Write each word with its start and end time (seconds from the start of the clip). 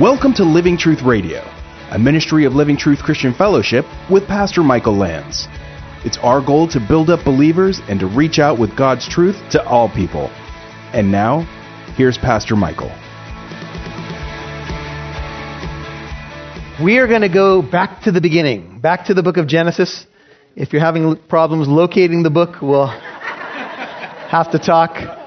Welcome 0.00 0.32
to 0.36 0.44
Living 0.44 0.78
Truth 0.78 1.02
Radio, 1.02 1.42
a 1.90 1.98
ministry 1.98 2.46
of 2.46 2.54
Living 2.54 2.78
Truth 2.78 3.00
Christian 3.00 3.34
Fellowship 3.34 3.84
with 4.10 4.26
Pastor 4.26 4.62
Michael 4.62 4.96
Lands. 4.96 5.46
It's 6.06 6.16
our 6.22 6.40
goal 6.40 6.66
to 6.68 6.80
build 6.80 7.10
up 7.10 7.22
believers 7.22 7.82
and 7.86 8.00
to 8.00 8.06
reach 8.06 8.38
out 8.38 8.58
with 8.58 8.74
God's 8.74 9.06
truth 9.06 9.36
to 9.50 9.62
all 9.66 9.90
people. 9.90 10.28
And 10.94 11.12
now, 11.12 11.40
here's 11.98 12.16
Pastor 12.16 12.56
Michael. 12.56 12.88
We 16.82 16.96
are 16.96 17.06
going 17.06 17.20
to 17.20 17.28
go 17.28 17.60
back 17.60 18.00
to 18.04 18.10
the 18.10 18.22
beginning, 18.22 18.80
back 18.80 19.04
to 19.08 19.12
the 19.12 19.22
book 19.22 19.36
of 19.36 19.48
Genesis. 19.48 20.06
If 20.56 20.72
you're 20.72 20.80
having 20.80 21.14
problems 21.28 21.68
locating 21.68 22.22
the 22.22 22.30
book, 22.30 22.62
we'll 22.62 22.86
have 22.86 24.50
to 24.52 24.58
talk. 24.58 25.19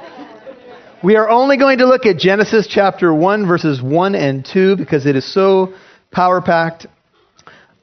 We 1.03 1.17
are 1.17 1.29
only 1.29 1.57
going 1.57 1.79
to 1.79 1.85
look 1.85 2.05
at 2.05 2.17
Genesis 2.17 2.65
chapter 2.65 3.13
1, 3.13 3.45
verses 3.45 3.81
1 3.81 4.15
and 4.15 4.45
2, 4.45 4.77
because 4.77 5.05
it 5.05 5.17
is 5.17 5.33
so 5.33 5.73
power 6.11 6.41
packed. 6.41 6.87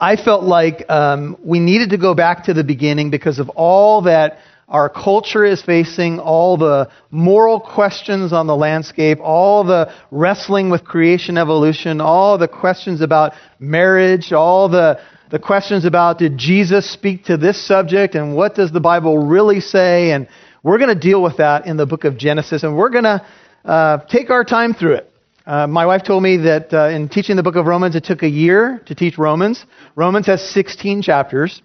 I 0.01 0.17
felt 0.17 0.45
like 0.45 0.89
um, 0.89 1.37
we 1.45 1.61
needed 1.61 1.91
to 1.91 1.99
go 1.99 2.15
back 2.15 2.45
to 2.45 2.55
the 2.55 2.65
beginning 2.65 3.11
because 3.11 3.39
of 3.39 3.51
all 3.51 4.01
that 4.05 4.39
our 4.69 4.89
culture 4.89 5.45
is 5.45 5.61
facing, 5.61 6.19
all 6.19 6.57
the 6.57 6.91
moral 7.11 7.61
questions 7.61 8.33
on 8.33 8.47
the 8.47 8.57
landscape, 8.57 9.19
all 9.21 9.65
the 9.65 9.93
wrestling 10.11 10.71
with 10.71 10.83
creation 10.83 11.37
evolution, 11.37 12.01
all 12.01 12.39
the 12.39 12.49
questions 12.49 13.03
about 13.03 13.35
marriage, 13.59 14.33
all 14.33 14.67
the, 14.71 14.99
the 15.31 15.39
questions 15.39 15.85
about 15.85 16.17
did 16.17 16.39
Jesus 16.39 16.91
speak 16.91 17.27
to 17.27 17.37
this 17.37 17.63
subject 17.67 18.15
and 18.15 18.35
what 18.35 18.55
does 18.55 18.73
the 18.73 18.81
Bible 18.81 19.19
really 19.19 19.61
say? 19.61 20.13
And 20.13 20.27
we're 20.63 20.79
going 20.79 20.95
to 20.95 21.01
deal 21.01 21.23
with 21.23 21.39
that 21.39 21.67
in 21.67 21.77
the 21.77 21.87
book 21.87 22.05
of 22.05 22.19
Genesis, 22.19 22.63
and 22.63 22.77
we're 22.77 22.91
going 22.91 23.05
to 23.05 23.27
uh, 23.65 23.99
take 24.07 24.31
our 24.31 24.45
time 24.45 24.75
through 24.75 24.95
it. 24.95 25.13
Uh, 25.47 25.67
my 25.67 25.87
wife 25.87 26.03
told 26.05 26.23
me 26.23 26.37
that 26.37 26.73
uh, 26.73 26.89
in 26.89 27.09
teaching 27.09 27.37
the 27.37 27.43
book 27.43 27.57
of 27.57 27.67
Romans, 27.67 27.97
it 27.97 28.05
took 28.05 28.23
a 28.23 28.29
year 28.29 28.83
to 28.87 28.95
teach 28.95 29.17
Romans. 29.17 29.65
Romans 29.97 30.27
has 30.27 30.43
16 30.53 31.03
chapters. 31.03 31.63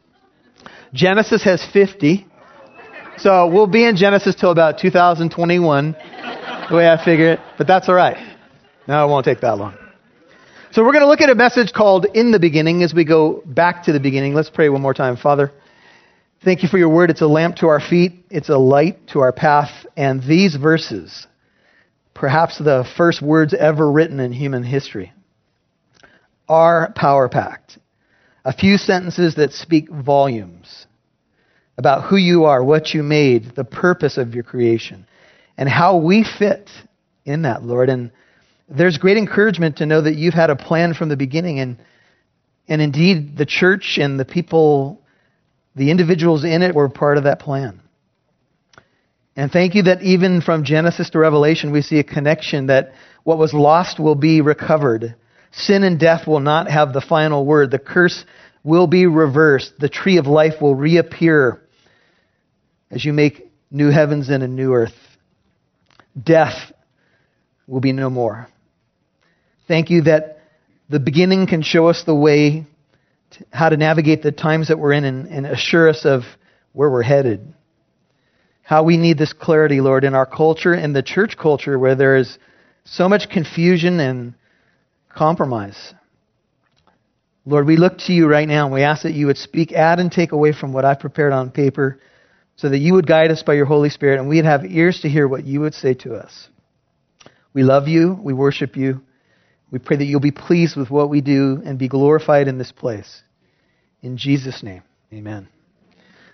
Genesis 0.94 1.44
has 1.44 1.66
50. 1.74 2.26
So 3.18 3.48
we'll 3.48 3.68
be 3.68 3.86
in 3.86 3.96
Genesis 3.96 4.36
till 4.36 4.52
about 4.52 4.80
2021, 4.80 5.96
the 6.70 6.76
way 6.76 6.88
I 6.88 7.04
figure 7.04 7.34
it. 7.34 7.40
But 7.58 7.68
that's 7.68 7.90
all 7.90 7.96
right. 7.96 8.18
No, 8.88 9.06
it 9.06 9.10
won't 9.10 9.26
take 9.26 9.42
that 9.42 9.58
long. 9.58 9.76
So 10.72 10.84
we're 10.84 10.92
going 10.92 11.04
to 11.04 11.08
look 11.08 11.22
at 11.22 11.30
a 11.30 11.36
message 11.36 11.72
called 11.72 12.06
In 12.14 12.32
the 12.32 12.40
Beginning 12.40 12.84
as 12.84 12.94
we 12.94 13.06
go 13.06 13.42
back 13.46 13.84
to 13.84 13.94
the 13.94 14.00
beginning. 14.00 14.34
Let's 14.34 14.50
pray 14.50 14.68
one 14.70 14.82
more 14.82 14.94
time. 14.94 15.16
Father, 15.16 15.52
Thank 16.46 16.62
you 16.62 16.70
for 16.70 16.78
your 16.78 16.90
word. 16.90 17.10
It's 17.10 17.24
a 17.24 17.28
lamp 17.28 17.56
to 17.58 17.70
our 17.70 17.80
feet, 17.80 18.24
it's 18.30 18.50
a 18.50 18.58
light 18.58 19.08
to 19.08 19.22
our 19.22 19.32
path. 19.32 19.72
And 19.98 20.22
these 20.22 20.56
verses, 20.56 21.26
perhaps 22.14 22.60
the 22.60 22.88
first 22.96 23.20
words 23.20 23.56
ever 23.56 23.92
written 23.92 24.20
in 24.20 24.32
human 24.32 24.62
history, 24.62 25.12
are 26.48 26.94
power 26.96 27.30
packed. 27.30 27.80
A 28.44 28.54
few 28.54 28.78
sentences 28.78 29.34
that 29.36 29.54
speak 29.54 29.90
volumes 29.90 30.86
about 31.80 32.08
who 32.12 32.16
you 32.16 32.46
are, 32.46 32.64
what 32.64 32.94
you 32.94 33.02
made, 33.02 33.56
the 33.56 33.66
purpose 33.66 34.20
of 34.20 34.36
your 34.36 34.44
creation, 34.44 35.08
and 35.58 35.68
how 35.68 35.98
we 35.98 36.24
fit 36.24 36.70
in 37.26 37.42
that, 37.42 37.64
Lord. 37.64 37.90
And 37.90 38.12
there's 38.70 39.00
great 39.00 39.18
encouragement 39.18 39.78
to 39.78 39.88
know 39.88 40.02
that 40.02 40.14
you've 40.14 40.36
had 40.36 40.52
a 40.52 40.56
plan 40.56 40.94
from 40.94 41.10
the 41.10 41.18
beginning. 41.18 41.60
And, 41.60 41.78
and 42.68 42.84
indeed, 42.84 43.36
the 43.36 43.48
church 43.48 43.98
and 44.00 44.20
the 44.20 44.26
people 44.26 45.02
the 45.76 45.92
individuals 45.92 46.44
in 46.44 46.62
it 46.62 46.74
were 46.74 46.90
part 46.90 47.18
of 47.18 47.26
that 47.26 47.40
plan. 47.40 47.82
And 49.36 49.52
thank 49.52 49.76
you 49.76 49.84
that 49.84 50.02
even 50.02 50.42
from 50.42 50.64
Genesis 50.64 51.10
to 51.10 51.20
Revelation, 51.20 51.72
we 51.72 51.82
see 51.82 52.00
a 52.00 52.04
connection 52.04 52.68
that 52.68 52.94
what 53.24 53.38
was 53.38 53.54
lost 53.54 54.00
will 54.00 54.16
be 54.16 54.40
recovered. 54.40 55.16
Sin 55.52 55.84
and 55.84 56.00
death 56.00 56.28
will 56.28 56.40
not 56.40 56.70
have 56.70 56.94
the 56.94 57.02
final 57.02 57.46
word. 57.46 57.72
The 57.72 57.80
curse 57.80 58.24
will 58.64 58.88
be 58.88 59.06
reversed. 59.08 59.74
The 59.78 59.90
tree 59.90 60.18
of 60.18 60.28
life 60.28 60.62
will 60.62 60.76
reappear 60.76 61.62
as 62.90 63.04
you 63.04 63.12
make 63.12 63.52
new 63.70 63.90
heavens 63.90 64.30
and 64.30 64.42
a 64.42 64.48
new 64.48 64.74
earth. 64.74 64.96
Death 66.22 66.72
will 67.68 67.82
be 67.82 67.92
no 67.92 68.10
more. 68.10 68.48
Thank 69.68 69.90
you 69.90 70.04
that 70.04 70.40
the 70.90 71.00
beginning 71.00 71.48
can 71.48 71.62
show 71.62 71.88
us 71.88 72.04
the 72.06 72.16
way 72.16 72.66
how 73.52 73.70
to 73.70 73.78
navigate 73.78 74.22
the 74.22 74.32
times 74.32 74.68
that 74.68 74.80
we're 74.80 74.94
in 74.94 75.04
and, 75.04 75.28
and 75.28 75.46
assure 75.46 75.90
us 75.90 76.06
of 76.06 76.24
where 76.74 76.90
we're 76.90 77.04
headed. 77.04 77.54
How 78.62 78.84
we 78.84 78.98
need 78.98 79.18
this 79.18 79.34
clarity, 79.34 79.82
Lord, 79.82 80.04
in 80.04 80.16
our 80.16 80.26
culture, 80.26 80.74
in 80.74 80.94
the 80.94 81.04
church 81.04 81.38
culture, 81.38 81.78
where 81.78 81.96
there 81.96 82.18
is 82.18 82.38
so 82.84 83.08
much 83.08 83.30
confusion 83.30 84.00
and 84.00 84.34
compromise. 85.10 85.94
Lord, 87.46 87.68
we 87.68 87.78
look 87.78 88.00
to 88.00 88.14
you 88.14 88.28
right 88.28 88.48
now 88.48 88.66
and 88.66 88.74
we 88.74 88.82
ask 88.82 89.04
that 89.04 89.14
you 89.14 89.28
would 89.28 89.38
speak, 89.38 89.72
add, 89.72 90.00
and 90.00 90.12
take 90.12 90.32
away 90.32 90.52
from 90.52 90.74
what 90.74 90.84
I've 90.84 91.00
prepared 91.00 91.32
on 91.32 91.52
paper 91.52 92.00
so 92.56 92.70
that 92.70 92.80
you 92.80 92.94
would 92.94 93.06
guide 93.06 93.32
us 93.32 93.44
by 93.44 93.54
your 93.54 93.66
Holy 93.66 93.90
Spirit 93.90 94.20
and 94.20 94.28
we'd 94.28 94.46
have 94.46 94.66
ears 94.66 95.02
to 95.02 95.10
hear 95.10 95.28
what 95.28 95.46
you 95.46 95.62
would 95.62 95.76
say 95.76 95.94
to 95.96 96.16
us. 96.16 96.48
We 97.54 97.64
love 97.64 97.88
you. 97.88 98.18
We 98.20 98.34
worship 98.34 98.76
you. 98.76 99.02
We 99.72 99.80
pray 99.80 99.98
that 99.98 100.06
you'll 100.06 100.20
be 100.20 100.32
pleased 100.32 100.76
with 100.76 100.90
what 100.90 101.10
we 101.10 101.22
do 101.22 101.62
and 101.66 101.78
be 101.78 101.88
glorified 101.88 102.48
in 102.48 102.58
this 102.58 102.72
place. 102.72 103.22
In 104.06 104.18
Jesus' 104.18 104.62
name, 104.62 104.84
amen. 105.12 105.48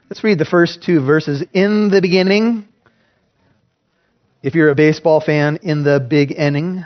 Let's 0.10 0.26
read 0.26 0.38
the 0.38 0.44
first 0.44 0.84
two 0.84 1.06
verses. 1.06 1.42
In 1.54 1.90
the 1.90 2.02
beginning, 2.02 2.68
if 4.44 4.56
you're 4.56 4.72
a 4.72 4.76
baseball 4.76 5.22
fan, 5.22 5.58
in 5.64 5.86
the 5.86 6.06
big 6.06 6.34
inning, 6.34 6.84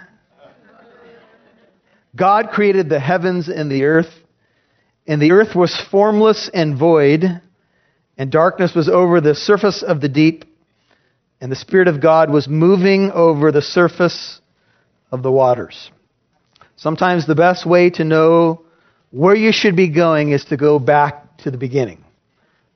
God 2.15 2.49
created 2.51 2.87
the 2.87 2.99
heavens 2.99 3.49
and 3.49 3.71
the 3.71 3.85
earth, 3.85 4.13
and 5.07 5.19
the 5.19 5.31
earth 5.31 5.55
was 5.55 5.75
formless 5.89 6.51
and 6.53 6.77
void, 6.77 7.23
and 8.15 8.31
darkness 8.31 8.75
was 8.75 8.87
over 8.87 9.19
the 9.21 9.33
surface 9.33 9.81
of 9.81 10.01
the 10.01 10.09
deep, 10.09 10.45
and 11.41 11.51
the 11.51 11.55
Spirit 11.55 11.87
of 11.87 11.99
God 11.99 12.29
was 12.29 12.47
moving 12.47 13.09
over 13.09 13.51
the 13.51 13.63
surface 13.63 14.39
of 15.11 15.23
the 15.23 15.31
waters. 15.31 15.89
Sometimes 16.75 17.25
the 17.25 17.33
best 17.33 17.65
way 17.65 17.89
to 17.89 18.03
know 18.03 18.64
where 19.15 19.33
you 19.33 19.53
should 19.53 19.77
be 19.77 19.87
going 19.87 20.33
is 20.33 20.43
to 20.43 20.57
go 20.57 20.77
back 20.77 21.37
to 21.37 21.49
the 21.49 21.57
beginning. 21.57 22.03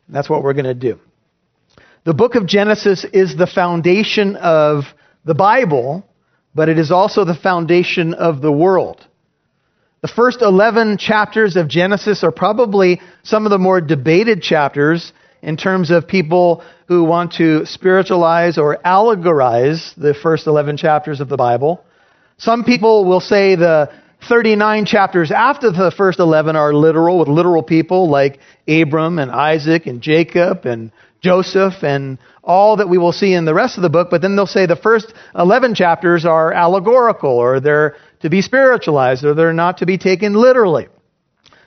That's 0.07 0.29
what 0.29 0.41
we're 0.41 0.53
going 0.53 0.63
to 0.63 0.73
do. 0.73 0.97
The 2.05 2.13
book 2.13 2.35
of 2.35 2.47
Genesis 2.47 3.05
is 3.11 3.35
the 3.35 3.45
foundation 3.45 4.37
of 4.37 4.85
the 5.25 5.35
Bible, 5.35 6.05
but 6.55 6.69
it 6.69 6.79
is 6.79 6.91
also 6.91 7.25
the 7.25 7.35
foundation 7.35 8.13
of 8.13 8.41
the 8.41 8.53
world. 8.53 9.05
The 9.99 10.07
first 10.07 10.41
11 10.41 10.97
chapters 10.97 11.57
of 11.57 11.67
Genesis 11.67 12.23
are 12.23 12.31
probably 12.31 13.01
some 13.23 13.45
of 13.45 13.49
the 13.49 13.59
more 13.59 13.81
debated 13.81 14.41
chapters 14.41 15.11
in 15.41 15.57
terms 15.57 15.91
of 15.91 16.07
people 16.07 16.63
who 16.87 17.03
want 17.03 17.33
to 17.33 17.65
spiritualize 17.65 18.57
or 18.57 18.77
allegorize 18.85 19.93
the 19.97 20.13
first 20.13 20.47
11 20.47 20.77
chapters 20.77 21.19
of 21.19 21.27
the 21.27 21.35
Bible. 21.35 21.83
Some 22.37 22.63
people 22.63 23.03
will 23.03 23.19
say 23.19 23.55
the 23.55 23.91
39 24.27 24.85
chapters 24.85 25.31
after 25.31 25.71
the 25.71 25.91
first 25.95 26.19
11 26.19 26.55
are 26.55 26.73
literal, 26.73 27.19
with 27.19 27.27
literal 27.27 27.63
people 27.63 28.09
like 28.09 28.39
Abram 28.67 29.17
and 29.19 29.31
Isaac 29.31 29.87
and 29.87 30.01
Jacob 30.01 30.65
and 30.65 30.91
Joseph 31.21 31.83
and 31.83 32.17
all 32.43 32.77
that 32.77 32.89
we 32.89 32.97
will 32.97 33.11
see 33.11 33.33
in 33.33 33.45
the 33.45 33.53
rest 33.53 33.77
of 33.77 33.81
the 33.81 33.89
book. 33.89 34.09
But 34.09 34.21
then 34.21 34.35
they'll 34.35 34.47
say 34.47 34.65
the 34.65 34.75
first 34.75 35.13
11 35.35 35.75
chapters 35.75 36.25
are 36.25 36.53
allegorical 36.53 37.31
or 37.31 37.59
they're 37.59 37.95
to 38.21 38.29
be 38.29 38.41
spiritualized 38.41 39.23
or 39.23 39.33
they're 39.33 39.53
not 39.53 39.77
to 39.77 39.85
be 39.85 39.97
taken 39.97 40.33
literally. 40.33 40.87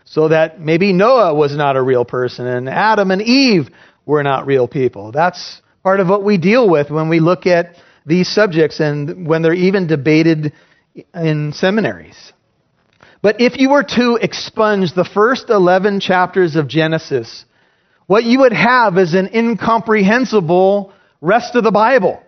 So 0.05 0.29
that 0.29 0.61
maybe 0.61 0.93
Noah 0.93 1.35
was 1.35 1.57
not 1.57 1.77
a 1.77 1.83
real 1.83 2.05
person 2.05 2.47
and 2.47 2.69
Adam 2.69 3.11
and 3.11 3.23
Eve 3.23 3.69
were 4.05 4.23
not 4.23 4.47
real 4.47 4.69
people. 4.69 5.13
That's 5.13 5.63
part 5.83 6.01
of 6.01 6.09
what 6.09 6.23
we 6.23 6.39
deal 6.39 6.69
with 6.69 6.91
when 6.91 7.09
we 7.09 7.21
look 7.21 7.47
at 7.47 7.77
these 8.05 8.29
subjects 8.29 8.81
and 8.81 9.27
when 9.27 9.43
they're 9.43 9.55
even 9.55 9.87
debated 9.87 10.53
in 11.15 11.53
seminaries. 11.53 12.33
But 13.23 13.41
if 13.41 13.59
you 13.59 13.71
were 13.71 13.85
to 13.85 14.19
expunge 14.21 14.95
the 14.95 15.05
first 15.05 15.49
11 15.49 16.01
chapters 16.01 16.57
of 16.57 16.67
Genesis, 16.67 17.45
what 18.07 18.25
you 18.25 18.41
would 18.41 18.53
have 18.53 18.99
is 18.99 19.15
an 19.15 19.31
incomprehensible 19.33 20.93
rest 21.21 21.55
of 21.55 21.63
the 21.63 21.71
Bible. 21.71 22.21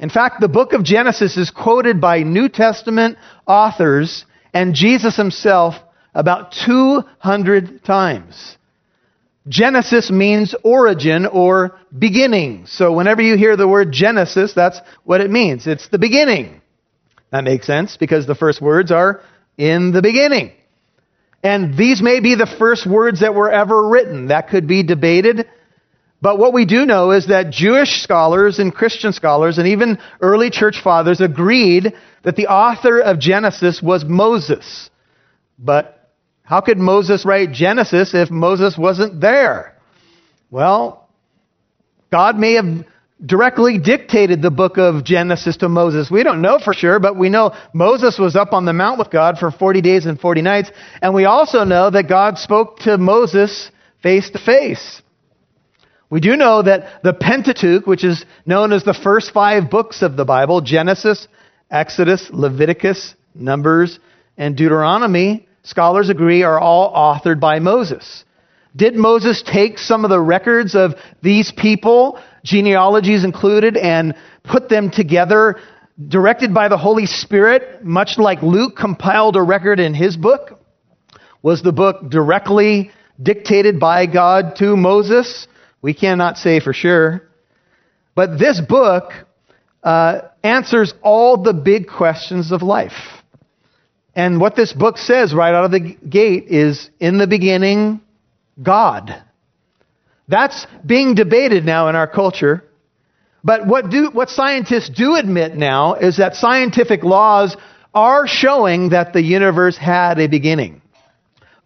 In 0.00 0.10
fact, 0.10 0.40
the 0.40 0.48
book 0.48 0.72
of 0.72 0.82
Genesis 0.82 1.36
is 1.36 1.50
quoted 1.50 2.00
by 2.00 2.24
New 2.24 2.48
Testament 2.48 3.18
authors 3.46 4.26
and 4.52 4.74
Jesus 4.74 5.16
himself 5.16 5.76
about 6.12 6.52
200 6.66 7.84
times. 7.84 8.56
Genesis 9.48 10.10
means 10.10 10.54
origin 10.64 11.26
or 11.26 11.78
beginning. 11.96 12.66
So 12.66 12.92
whenever 12.92 13.22
you 13.22 13.36
hear 13.36 13.56
the 13.56 13.66
word 13.66 13.92
Genesis, 13.92 14.52
that's 14.54 14.80
what 15.04 15.20
it 15.20 15.30
means. 15.30 15.68
It's 15.68 15.88
the 15.88 15.98
beginning. 15.98 16.60
That 17.30 17.44
makes 17.44 17.66
sense 17.66 17.96
because 17.96 18.26
the 18.26 18.34
first 18.34 18.60
words 18.60 18.92
are 18.92 19.22
in 19.56 19.92
the 19.92 20.02
beginning. 20.02 20.52
And 21.42 21.76
these 21.76 22.00
may 22.00 22.20
be 22.20 22.34
the 22.34 22.46
first 22.58 22.86
words 22.86 23.20
that 23.20 23.34
were 23.34 23.50
ever 23.50 23.88
written. 23.88 24.28
That 24.28 24.48
could 24.48 24.68
be 24.68 24.82
debated. 24.82 25.48
But 26.20 26.38
what 26.38 26.52
we 26.52 26.66
do 26.66 26.86
know 26.86 27.10
is 27.10 27.26
that 27.26 27.50
Jewish 27.50 28.00
scholars 28.02 28.60
and 28.60 28.72
Christian 28.72 29.12
scholars 29.12 29.58
and 29.58 29.66
even 29.66 29.98
early 30.20 30.50
church 30.50 30.80
fathers 30.82 31.20
agreed 31.20 31.92
that 32.22 32.36
the 32.36 32.46
author 32.46 33.00
of 33.00 33.18
Genesis 33.18 33.82
was 33.82 34.04
Moses. 34.04 34.88
But 35.58 36.10
how 36.44 36.60
could 36.60 36.78
Moses 36.78 37.24
write 37.24 37.50
Genesis 37.50 38.14
if 38.14 38.30
Moses 38.30 38.78
wasn't 38.78 39.20
there? 39.20 39.76
Well, 40.48 41.08
God 42.12 42.38
may 42.38 42.52
have 42.54 42.84
directly 43.24 43.78
dictated 43.78 44.42
the 44.42 44.50
book 44.50 44.78
of 44.78 45.04
Genesis 45.04 45.56
to 45.58 45.68
Moses. 45.68 46.10
We 46.10 46.22
don't 46.22 46.42
know 46.42 46.58
for 46.58 46.74
sure, 46.74 46.98
but 46.98 47.16
we 47.16 47.28
know 47.28 47.54
Moses 47.72 48.18
was 48.18 48.34
up 48.34 48.52
on 48.52 48.64
the 48.64 48.72
mount 48.72 48.98
with 48.98 49.10
God 49.10 49.38
for 49.38 49.50
40 49.50 49.80
days 49.80 50.06
and 50.06 50.18
40 50.20 50.42
nights. 50.42 50.70
And 51.00 51.14
we 51.14 51.24
also 51.24 51.64
know 51.64 51.90
that 51.90 52.08
God 52.08 52.38
spoke 52.38 52.80
to 52.80 52.98
Moses 52.98 53.70
face 54.02 54.30
to 54.30 54.38
face. 54.38 55.02
We 56.10 56.20
do 56.20 56.36
know 56.36 56.62
that 56.62 57.02
the 57.02 57.14
Pentateuch, 57.14 57.86
which 57.86 58.04
is 58.04 58.24
known 58.44 58.72
as 58.72 58.84
the 58.84 58.92
first 58.92 59.32
five 59.32 59.70
books 59.70 60.02
of 60.02 60.16
the 60.16 60.26
Bible, 60.26 60.60
Genesis, 60.60 61.26
Exodus, 61.70 62.28
Leviticus, 62.30 63.14
Numbers, 63.34 63.98
and 64.36 64.56
Deuteronomy, 64.56 65.46
scholars 65.62 66.10
agree 66.10 66.42
are 66.42 66.60
all 66.60 66.92
authored 66.92 67.40
by 67.40 67.60
Moses. 67.60 68.24
Did 68.74 68.94
Moses 68.94 69.42
take 69.42 69.78
some 69.78 70.04
of 70.04 70.10
the 70.10 70.20
records 70.20 70.74
of 70.74 70.94
these 71.22 71.52
people, 71.52 72.18
genealogies 72.44 73.24
included, 73.24 73.76
and 73.76 74.14
put 74.44 74.68
them 74.68 74.90
together, 74.90 75.56
directed 76.08 76.52
by 76.52 76.68
the 76.68 76.78
Holy 76.78 77.06
Spirit, 77.06 77.84
much 77.84 78.18
like 78.18 78.42
Luke 78.42 78.76
compiled 78.76 79.36
a 79.36 79.42
record 79.42 79.80
in 79.80 79.94
his 79.94 80.16
book? 80.16 80.58
Was 81.42 81.62
the 81.62 81.72
book 81.72 82.08
directly 82.08 82.90
dictated 83.20 83.80
by 83.80 84.06
God 84.06 84.56
to 84.56 84.76
Moses? 84.76 85.46
We 85.82 85.94
cannot 85.94 86.36
say 86.36 86.60
for 86.60 86.72
sure. 86.72 87.22
But 88.14 88.38
this 88.38 88.60
book 88.60 89.12
uh, 89.82 90.20
answers 90.42 90.94
all 91.02 91.42
the 91.42 91.52
big 91.52 91.88
questions 91.88 92.52
of 92.52 92.62
life. 92.62 92.92
And 94.14 94.40
what 94.40 94.56
this 94.56 94.72
book 94.72 94.98
says 94.98 95.34
right 95.34 95.54
out 95.54 95.64
of 95.64 95.70
the 95.70 95.96
gate 96.08 96.46
is 96.48 96.90
in 97.00 97.18
the 97.18 97.26
beginning, 97.26 98.00
God. 98.62 99.22
That's 100.32 100.66
being 100.86 101.14
debated 101.14 101.66
now 101.66 101.90
in 101.90 101.94
our 101.94 102.06
culture. 102.06 102.64
But 103.44 103.66
what, 103.66 103.90
do, 103.90 104.08
what 104.10 104.30
scientists 104.30 104.88
do 104.88 105.16
admit 105.16 105.54
now 105.54 105.96
is 105.96 106.16
that 106.16 106.36
scientific 106.36 107.04
laws 107.04 107.54
are 107.92 108.26
showing 108.26 108.88
that 108.88 109.12
the 109.12 109.20
universe 109.22 109.76
had 109.76 110.18
a 110.18 110.28
beginning. 110.28 110.80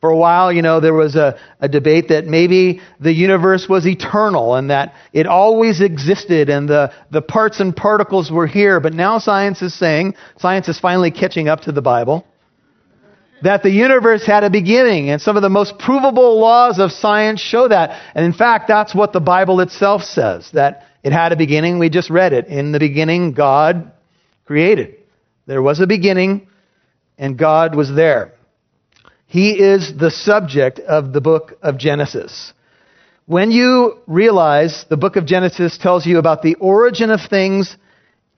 For 0.01 0.11
a 0.11 0.17
while, 0.17 0.53
you 0.53 0.63
know, 0.63 0.81
there 0.81 0.95
was 0.95 1.15
a, 1.15 1.39
a 1.61 1.69
debate 1.69 2.09
that 2.09 2.27
maybe 2.27 2.81
the 2.99 3.13
universe 3.13 3.69
was 3.69 3.87
eternal 3.87 4.57
and 4.57 4.71
that 4.71 4.95
it 5.13 5.29
always 5.29 5.81
existed 5.81 6.49
and 6.49 6.69
the, 6.69 6.93
the 7.13 7.23
parts 7.23 7.61
and 7.61 7.75
particles 7.75 8.33
were 8.33 8.49
here. 8.49 8.81
But 8.81 8.95
now 8.95 9.21
science 9.21 9.63
is 9.63 9.79
saying, 9.79 10.17
science 10.39 10.67
is 10.67 10.81
finally 10.81 11.13
catching 11.13 11.47
up 11.47 11.61
to 11.63 11.73
the 11.73 11.83
Bible, 11.83 12.27
that 13.43 13.63
the 13.63 13.71
universe 13.71 14.25
had 14.25 14.45
a 14.45 14.51
beginning. 14.51 15.11
And 15.11 15.21
some 15.21 15.37
of 15.37 15.43
the 15.43 15.49
most 15.49 15.79
provable 15.79 16.41
laws 16.41 16.79
of 16.79 16.91
science 16.91 17.41
show 17.41 17.69
that. 17.69 18.01
And 18.15 18.25
in 18.25 18.33
fact, 18.33 18.69
that's 18.69 18.95
what 18.95 19.13
the 19.13 19.21
Bible 19.21 19.61
itself 19.61 20.03
says, 20.03 20.51
that 20.53 20.85
it 21.03 21.13
had 21.13 21.33
a 21.33 21.37
beginning. 21.37 21.79
We 21.79 21.91
just 21.91 22.11
read 22.11 22.33
it. 22.33 22.47
In 22.47 22.73
the 22.73 22.79
beginning, 22.79 23.33
God 23.33 23.93
created. 24.45 24.97
There 25.47 25.63
was 25.63 25.81
a 25.81 25.87
beginning, 25.87 26.49
and 27.19 27.39
God 27.39 27.75
was 27.75 27.95
there. 27.95 28.33
He 29.27 29.51
is 29.53 29.97
the 29.97 30.11
subject 30.11 30.79
of 30.81 31.13
the 31.13 31.21
book 31.21 31.59
of 31.63 31.79
Genesis. 31.79 32.53
When 33.27 33.51
you 33.51 33.99
realize 34.07 34.87
the 34.89 34.97
book 34.97 35.17
of 35.17 35.27
Genesis 35.27 35.79
tells 35.79 36.07
you 36.07 36.19
about 36.19 36.43
the 36.43 36.55
origin 36.57 37.11
of 37.11 37.21
things 37.29 37.77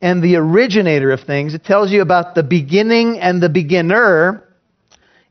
and 0.01 0.23
the 0.23 0.37
originator 0.37 1.11
of 1.13 1.21
things, 1.21 1.55
it 1.55 1.65
tells 1.65 1.91
you 1.91 2.01
about 2.01 2.35
the 2.35 2.43
beginning 2.43 3.19
and 3.19 3.43
the 3.43 3.51
beginner. 3.51 4.48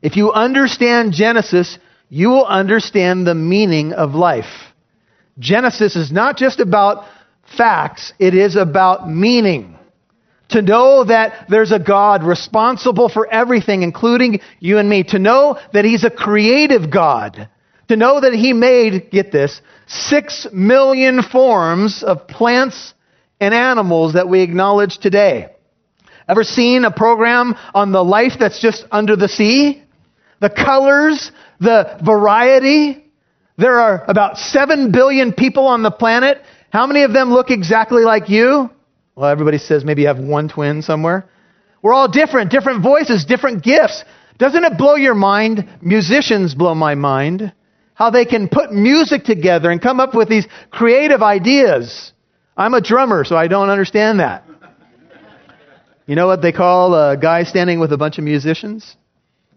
If 0.02 0.16
you 0.16 0.32
understand 0.32 1.12
Genesis, 1.12 1.78
you 2.08 2.28
will 2.30 2.46
understand 2.46 3.26
the 3.26 3.34
meaning 3.34 3.92
of 3.92 4.14
life. 4.14 4.72
Genesis 5.38 5.96
is 5.96 6.10
not 6.10 6.36
just 6.36 6.60
about 6.60 7.04
facts, 7.56 8.12
it 8.18 8.34
is 8.34 8.56
about 8.56 9.08
meaning. 9.08 9.76
To 10.50 10.62
know 10.62 11.04
that 11.04 11.46
there's 11.48 11.72
a 11.72 11.78
God 11.78 12.24
responsible 12.24 13.08
for 13.08 13.30
everything, 13.30 13.82
including 13.82 14.40
you 14.60 14.78
and 14.78 14.88
me. 14.88 15.02
To 15.04 15.18
know 15.18 15.58
that 15.72 15.84
He's 15.84 16.04
a 16.04 16.10
creative 16.10 16.90
God. 16.90 17.48
To 17.88 17.96
know 17.96 18.20
that 18.20 18.32
He 18.32 18.52
made, 18.54 19.10
get 19.10 19.30
this, 19.30 19.60
six 19.86 20.46
million 20.52 21.22
forms 21.22 22.02
of 22.02 22.26
plants 22.28 22.94
and 23.40 23.52
animals 23.52 24.14
that 24.14 24.28
we 24.28 24.40
acknowledge 24.40 24.98
today. 24.98 25.50
Ever 26.28 26.44
seen 26.44 26.84
a 26.84 26.90
program 26.90 27.54
on 27.74 27.92
the 27.92 28.04
life 28.04 28.32
that's 28.38 28.60
just 28.60 28.84
under 28.90 29.16
the 29.16 29.28
sea? 29.28 29.82
The 30.40 30.50
colors, 30.50 31.32
the 31.60 31.98
variety. 32.04 33.04
There 33.56 33.80
are 33.80 34.04
about 34.06 34.38
seven 34.38 34.92
billion 34.92 35.32
people 35.32 35.66
on 35.66 35.82
the 35.82 35.90
planet. 35.90 36.42
How 36.70 36.86
many 36.86 37.02
of 37.02 37.12
them 37.12 37.30
look 37.30 37.50
exactly 37.50 38.04
like 38.04 38.28
you? 38.28 38.70
Well, 39.16 39.28
everybody 39.28 39.58
says 39.58 39.84
maybe 39.84 40.02
you 40.02 40.08
have 40.08 40.18
one 40.18 40.48
twin 40.48 40.82
somewhere. 40.82 41.28
We're 41.82 41.94
all 41.94 42.08
different, 42.08 42.50
different 42.50 42.82
voices, 42.82 43.24
different 43.24 43.64
gifts. 43.64 44.04
Doesn't 44.38 44.64
it 44.64 44.78
blow 44.78 44.94
your 44.94 45.14
mind? 45.14 45.68
Musicians 45.82 46.54
blow 46.54 46.74
my 46.74 46.94
mind. 46.94 47.52
How 47.94 48.10
they 48.10 48.24
can 48.24 48.48
put 48.48 48.72
music 48.72 49.24
together 49.24 49.70
and 49.70 49.82
come 49.82 49.98
up 49.98 50.14
with 50.14 50.28
these 50.28 50.46
creative 50.70 51.22
ideas. 51.22 52.12
I'm 52.56 52.74
a 52.74 52.80
drummer, 52.80 53.24
so 53.24 53.36
I 53.36 53.48
don't 53.48 53.70
understand 53.70 54.20
that. 54.20 54.44
You 56.06 56.14
know 56.14 56.26
what 56.26 56.40
they 56.40 56.52
call 56.52 56.94
a 56.94 57.16
guy 57.16 57.42
standing 57.42 57.80
with 57.80 57.92
a 57.92 57.96
bunch 57.96 58.18
of 58.18 58.24
musicians? 58.24 58.96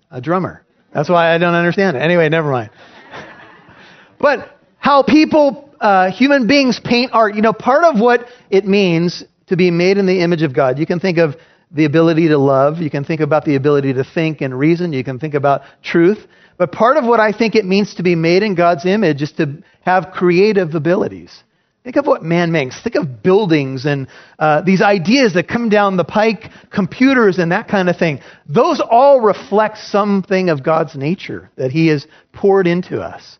A 0.09 0.19
drummer. 0.19 0.65
That's 0.93 1.09
why 1.09 1.33
I 1.33 1.37
don't 1.37 1.53
understand 1.53 1.97
it. 1.97 2.01
Anyway, 2.01 2.27
never 2.29 2.51
mind. 2.51 2.69
but 4.19 4.57
how 4.77 5.03
people, 5.03 5.69
uh, 5.79 6.11
human 6.11 6.47
beings 6.47 6.79
paint 6.83 7.11
art, 7.13 7.35
you 7.35 7.41
know, 7.41 7.53
part 7.53 7.83
of 7.83 7.99
what 7.99 8.27
it 8.49 8.65
means 8.65 9.23
to 9.47 9.55
be 9.55 9.71
made 9.71 9.97
in 9.97 10.05
the 10.05 10.21
image 10.21 10.41
of 10.41 10.53
God. 10.53 10.79
You 10.79 10.85
can 10.85 10.99
think 10.99 11.17
of 11.17 11.35
the 11.71 11.85
ability 11.85 12.27
to 12.29 12.37
love. 12.37 12.79
You 12.79 12.89
can 12.89 13.03
think 13.03 13.21
about 13.21 13.45
the 13.45 13.55
ability 13.55 13.93
to 13.93 14.03
think 14.03 14.41
and 14.41 14.57
reason. 14.57 14.91
You 14.91 15.03
can 15.03 15.19
think 15.19 15.33
about 15.33 15.61
truth. 15.83 16.27
But 16.57 16.71
part 16.71 16.97
of 16.97 17.05
what 17.05 17.19
I 17.19 17.31
think 17.31 17.55
it 17.55 17.65
means 17.65 17.95
to 17.95 18.03
be 18.03 18.15
made 18.15 18.43
in 18.43 18.55
God's 18.55 18.85
image 18.85 19.21
is 19.21 19.31
to 19.33 19.63
have 19.81 20.11
creative 20.11 20.75
abilities. 20.75 21.43
Think 21.83 21.95
of 21.95 22.05
what 22.05 22.21
man 22.21 22.51
makes. 22.51 22.79
Think 22.81 22.95
of 22.95 23.23
buildings 23.23 23.85
and 23.85 24.07
uh, 24.37 24.61
these 24.61 24.83
ideas 24.83 25.33
that 25.33 25.47
come 25.47 25.69
down 25.69 25.97
the 25.97 26.03
pike, 26.03 26.51
computers 26.71 27.39
and 27.39 27.51
that 27.51 27.67
kind 27.67 27.89
of 27.89 27.97
thing. 27.97 28.19
Those 28.47 28.79
all 28.79 29.19
reflect 29.19 29.79
something 29.79 30.49
of 30.49 30.63
God's 30.63 30.95
nature 30.95 31.49
that 31.55 31.71
He 31.71 31.87
has 31.87 32.05
poured 32.33 32.67
into 32.67 33.01
us. 33.01 33.39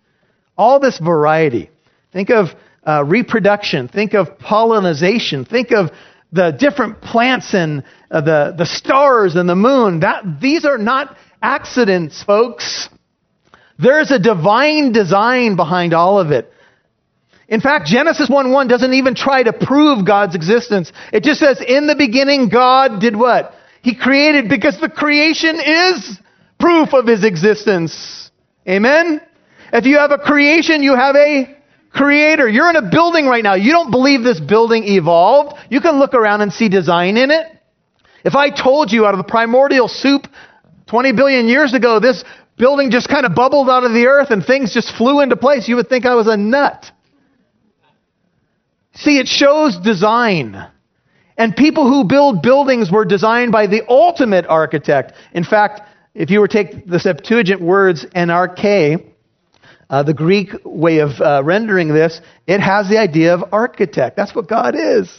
All 0.57 0.79
this 0.79 0.97
variety. 0.97 1.69
Think 2.11 2.31
of 2.31 2.47
uh, 2.83 3.03
reproduction, 3.05 3.87
think 3.87 4.15
of 4.15 4.39
pollination, 4.39 5.45
think 5.45 5.71
of 5.71 5.91
the 6.31 6.51
different 6.51 7.01
plants 7.01 7.53
and 7.53 7.83
uh, 8.09 8.21
the, 8.21 8.55
the 8.57 8.65
stars 8.65 9.35
and 9.35 9.47
the 9.47 9.55
moon. 9.55 9.99
That, 9.99 10.39
these 10.41 10.65
are 10.65 10.79
not 10.79 11.15
accidents, 11.43 12.23
folks. 12.23 12.89
There's 13.77 14.11
a 14.11 14.19
divine 14.19 14.91
design 14.93 15.55
behind 15.55 15.93
all 15.93 16.19
of 16.19 16.31
it. 16.31 16.51
In 17.51 17.59
fact, 17.59 17.85
Genesis 17.85 18.29
1 18.29 18.51
1 18.51 18.67
doesn't 18.69 18.93
even 18.93 19.13
try 19.13 19.43
to 19.43 19.51
prove 19.51 20.07
God's 20.07 20.35
existence. 20.35 20.91
It 21.11 21.23
just 21.23 21.41
says, 21.41 21.61
in 21.61 21.85
the 21.85 21.95
beginning, 21.95 22.47
God 22.47 23.01
did 23.01 23.13
what? 23.13 23.53
He 23.81 23.93
created 23.93 24.47
because 24.47 24.79
the 24.79 24.87
creation 24.87 25.59
is 25.59 26.17
proof 26.59 26.93
of 26.93 27.05
his 27.05 27.25
existence. 27.25 28.31
Amen? 28.67 29.19
If 29.73 29.85
you 29.85 29.97
have 29.97 30.11
a 30.11 30.17
creation, 30.17 30.81
you 30.81 30.95
have 30.95 31.17
a 31.17 31.57
creator. 31.89 32.47
You're 32.47 32.69
in 32.69 32.77
a 32.77 32.89
building 32.89 33.25
right 33.25 33.43
now. 33.43 33.55
You 33.55 33.73
don't 33.73 33.91
believe 33.91 34.23
this 34.23 34.39
building 34.39 34.85
evolved. 34.85 35.57
You 35.69 35.81
can 35.81 35.99
look 35.99 36.13
around 36.13 36.39
and 36.39 36.53
see 36.53 36.69
design 36.69 37.17
in 37.17 37.31
it. 37.31 37.47
If 38.23 38.35
I 38.35 38.49
told 38.49 38.93
you 38.93 39.05
out 39.05 39.13
of 39.13 39.17
the 39.17 39.29
primordial 39.29 39.89
soup 39.89 40.27
20 40.87 41.11
billion 41.13 41.47
years 41.47 41.73
ago, 41.73 41.99
this 41.99 42.23
building 42.55 42.91
just 42.91 43.09
kind 43.09 43.25
of 43.25 43.35
bubbled 43.35 43.69
out 43.69 43.83
of 43.83 43.91
the 43.91 44.05
earth 44.05 44.29
and 44.29 44.45
things 44.45 44.73
just 44.73 44.95
flew 44.95 45.19
into 45.19 45.35
place, 45.35 45.67
you 45.67 45.75
would 45.75 45.89
think 45.89 46.05
I 46.05 46.15
was 46.15 46.27
a 46.27 46.37
nut. 46.37 46.91
See, 49.03 49.17
it 49.17 49.27
shows 49.27 49.77
design. 49.79 50.55
And 51.35 51.55
people 51.55 51.87
who 51.89 52.03
build 52.03 52.43
buildings 52.43 52.91
were 52.91 53.03
designed 53.03 53.51
by 53.51 53.65
the 53.65 53.81
ultimate 53.89 54.45
architect. 54.45 55.13
In 55.33 55.43
fact, 55.43 55.81
if 56.13 56.29
you 56.29 56.39
were 56.39 56.47
to 56.47 56.63
take 56.63 56.85
the 56.85 56.99
Septuagint 56.99 57.61
words 57.61 58.05
en 58.13 58.27
arche, 58.27 59.03
uh, 59.89 60.03
the 60.03 60.13
Greek 60.13 60.51
way 60.63 60.99
of 60.99 61.19
uh, 61.19 61.41
rendering 61.43 61.87
this, 61.87 62.21
it 62.45 62.59
has 62.59 62.89
the 62.89 62.99
idea 62.99 63.33
of 63.33 63.51
architect. 63.51 64.15
That's 64.17 64.35
what 64.35 64.47
God 64.47 64.75
is. 64.77 65.11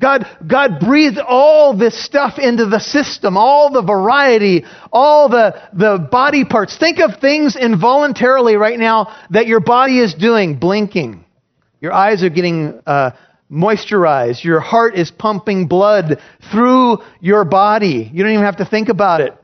God, 0.00 0.26
God 0.46 0.80
breathed 0.80 1.18
all 1.18 1.76
this 1.76 2.02
stuff 2.02 2.38
into 2.38 2.66
the 2.66 2.78
system, 2.78 3.36
all 3.36 3.70
the 3.70 3.82
variety, 3.82 4.64
all 4.92 5.28
the, 5.28 5.60
the 5.74 6.08
body 6.10 6.44
parts. 6.46 6.78
Think 6.78 7.00
of 7.00 7.20
things 7.20 7.54
involuntarily 7.54 8.56
right 8.56 8.78
now 8.78 9.14
that 9.30 9.46
your 9.46 9.60
body 9.60 9.98
is 9.98 10.14
doing, 10.14 10.58
blinking, 10.58 11.24
Your 11.80 11.92
eyes 11.92 12.22
are 12.22 12.30
getting 12.30 12.80
uh, 12.86 13.12
moisturized. 13.50 14.44
Your 14.44 14.60
heart 14.60 14.94
is 14.94 15.10
pumping 15.10 15.68
blood 15.68 16.20
through 16.50 16.98
your 17.20 17.44
body. 17.44 18.10
You 18.12 18.22
don't 18.22 18.32
even 18.32 18.44
have 18.44 18.58
to 18.58 18.64
think 18.64 18.88
about 18.88 19.20
it. 19.20 19.34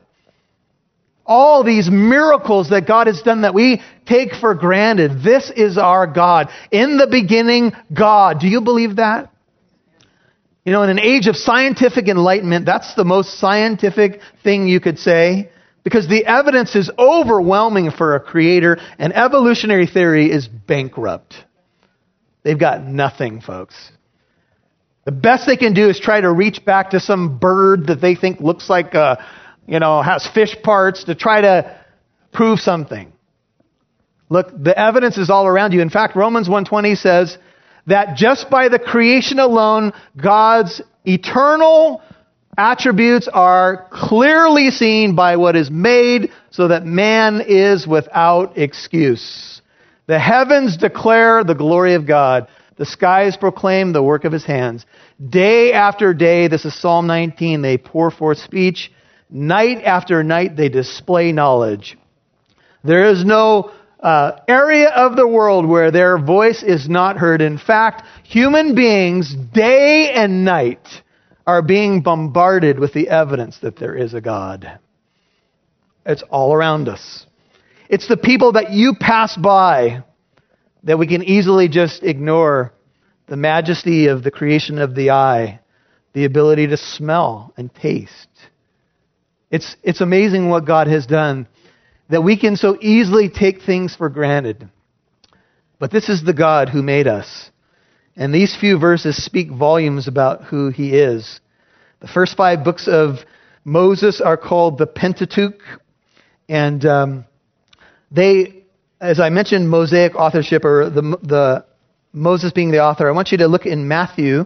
All 1.25 1.63
these 1.63 1.89
miracles 1.89 2.69
that 2.69 2.87
God 2.87 3.07
has 3.07 3.21
done 3.23 3.41
that 3.41 3.55
we 3.55 3.81
take 4.05 4.33
for 4.33 4.53
granted. 4.53 5.23
This 5.23 5.51
is 5.55 5.77
our 5.77 6.05
God. 6.05 6.49
In 6.71 6.97
the 6.97 7.07
beginning, 7.07 7.71
God. 7.91 8.39
Do 8.39 8.47
you 8.47 8.61
believe 8.61 8.97
that? 8.97 9.31
You 10.65 10.71
know, 10.71 10.83
in 10.83 10.89
an 10.89 10.99
age 10.99 11.27
of 11.27 11.35
scientific 11.35 12.07
enlightenment, 12.07 12.65
that's 12.65 12.93
the 12.95 13.05
most 13.05 13.39
scientific 13.39 14.19
thing 14.43 14.67
you 14.67 14.79
could 14.79 14.99
say 14.99 15.49
because 15.83 16.07
the 16.07 16.25
evidence 16.25 16.75
is 16.75 16.91
overwhelming 16.97 17.91
for 17.91 18.15
a 18.15 18.19
creator 18.19 18.77
and 18.97 19.13
evolutionary 19.13 19.85
theory 19.85 20.31
is 20.31 20.47
bankrupt. 20.47 21.35
They've 22.45 22.59
got 22.59 22.83
nothing, 22.83 23.41
folks. 23.41 23.73
The 25.05 25.11
best 25.11 25.47
they 25.47 25.57
can 25.57 25.73
do 25.73 25.89
is 25.89 25.99
try 25.99 26.21
to 26.21 26.31
reach 26.31 26.63
back 26.63 26.91
to 26.91 26.99
some 26.99 27.39
bird 27.39 27.87
that 27.87 28.01
they 28.01 28.13
think 28.13 28.39
looks 28.39 28.69
like 28.69 28.93
a, 28.93 29.25
you 29.67 29.79
know, 29.79 30.03
has 30.03 30.27
fish 30.27 30.55
parts 30.63 31.05
to 31.05 31.15
try 31.15 31.41
to 31.41 31.75
prove 32.31 32.59
something. 32.59 33.11
Look, 34.29 34.51
the 34.63 34.77
evidence 34.77 35.17
is 35.17 35.31
all 35.31 35.47
around 35.47 35.73
you. 35.73 35.81
In 35.81 35.89
fact, 35.89 36.15
Romans 36.15 36.47
1:20 36.47 36.95
says 36.97 37.35
that 37.87 38.15
just 38.15 38.47
by 38.51 38.69
the 38.69 38.77
creation 38.77 39.39
alone, 39.39 39.91
God's 40.15 40.83
eternal 41.03 42.03
attributes 42.55 43.27
are 43.27 43.87
clearly 43.89 44.69
seen 44.69 45.15
by 45.15 45.37
what 45.37 45.55
is 45.55 45.71
made 45.71 46.31
so 46.51 46.67
that 46.67 46.85
man 46.85 47.41
is 47.41 47.87
without 47.87 48.55
excuse. 48.55 49.61
The 50.07 50.19
heavens 50.19 50.77
declare 50.77 51.43
the 51.43 51.55
glory 51.55 51.95
of 51.95 52.05
God. 52.05 52.47
The 52.77 52.85
skies 52.85 53.37
proclaim 53.37 53.93
the 53.93 54.03
work 54.03 54.25
of 54.25 54.33
his 54.33 54.45
hands. 54.45 54.85
Day 55.29 55.71
after 55.73 56.13
day, 56.13 56.47
this 56.47 56.65
is 56.65 56.79
Psalm 56.79 57.07
19, 57.07 57.61
they 57.61 57.77
pour 57.77 58.11
forth 58.11 58.37
speech. 58.37 58.91
Night 59.29 59.81
after 59.83 60.23
night, 60.23 60.55
they 60.55 60.69
display 60.69 61.31
knowledge. 61.31 61.97
There 62.83 63.09
is 63.09 63.25
no 63.25 63.71
uh, 63.99 64.33
area 64.47 64.89
of 64.89 65.15
the 65.15 65.27
world 65.27 65.65
where 65.65 65.89
their 65.89 66.19
voice 66.19 66.61
is 66.61 66.87
not 66.87 67.17
heard. 67.17 67.41
In 67.41 67.57
fact, 67.57 68.03
human 68.23 68.75
beings, 68.75 69.33
day 69.33 70.11
and 70.13 70.45
night, 70.45 70.87
are 71.47 71.61
being 71.61 72.01
bombarded 72.01 72.77
with 72.77 72.93
the 72.93 73.07
evidence 73.07 73.59
that 73.59 73.77
there 73.77 73.95
is 73.95 74.13
a 74.13 74.21
God. 74.21 74.79
It's 76.05 76.23
all 76.29 76.53
around 76.53 76.87
us. 76.87 77.25
It's 77.89 78.07
the 78.07 78.17
people 78.17 78.53
that 78.53 78.71
you 78.71 78.95
pass 78.99 79.35
by 79.37 80.03
that 80.83 80.97
we 80.97 81.07
can 81.07 81.23
easily 81.23 81.67
just 81.67 82.03
ignore 82.03 82.73
the 83.27 83.37
majesty 83.37 84.07
of 84.07 84.23
the 84.23 84.31
creation 84.31 84.79
of 84.79 84.95
the 84.95 85.11
eye, 85.11 85.59
the 86.13 86.25
ability 86.25 86.67
to 86.67 86.77
smell 86.77 87.53
and 87.57 87.73
taste. 87.73 88.29
It's, 89.51 89.75
it's 89.83 90.01
amazing 90.01 90.49
what 90.49 90.65
God 90.65 90.87
has 90.87 91.05
done 91.05 91.47
that 92.09 92.23
we 92.23 92.37
can 92.37 92.55
so 92.55 92.77
easily 92.81 93.29
take 93.29 93.61
things 93.61 93.95
for 93.95 94.09
granted. 94.09 94.69
But 95.79 95.91
this 95.91 96.09
is 96.09 96.23
the 96.23 96.33
God 96.33 96.69
who 96.69 96.83
made 96.83 97.07
us. 97.07 97.49
And 98.15 98.33
these 98.33 98.55
few 98.55 98.79
verses 98.79 99.23
speak 99.23 99.49
volumes 99.51 100.07
about 100.07 100.43
who 100.43 100.69
he 100.69 100.95
is. 100.95 101.39
The 101.99 102.07
first 102.07 102.37
five 102.37 102.63
books 102.63 102.87
of 102.87 103.17
Moses 103.63 104.21
are 104.21 104.37
called 104.37 104.77
the 104.77 104.87
Pentateuch. 104.87 105.59
And 106.47 106.85
um, 106.85 107.25
they, 108.15 108.63
as 109.01 109.19
I 109.19 109.29
mentioned, 109.29 109.69
Mosaic 109.69 110.15
authorship, 110.15 110.63
or 110.63 110.89
the, 110.89 111.01
the 111.21 111.65
Moses 112.13 112.51
being 112.53 112.71
the 112.71 112.81
author, 112.81 113.07
I 113.07 113.11
want 113.11 113.31
you 113.31 113.39
to 113.39 113.47
look 113.47 113.65
in 113.65 113.87
Matthew. 113.87 114.45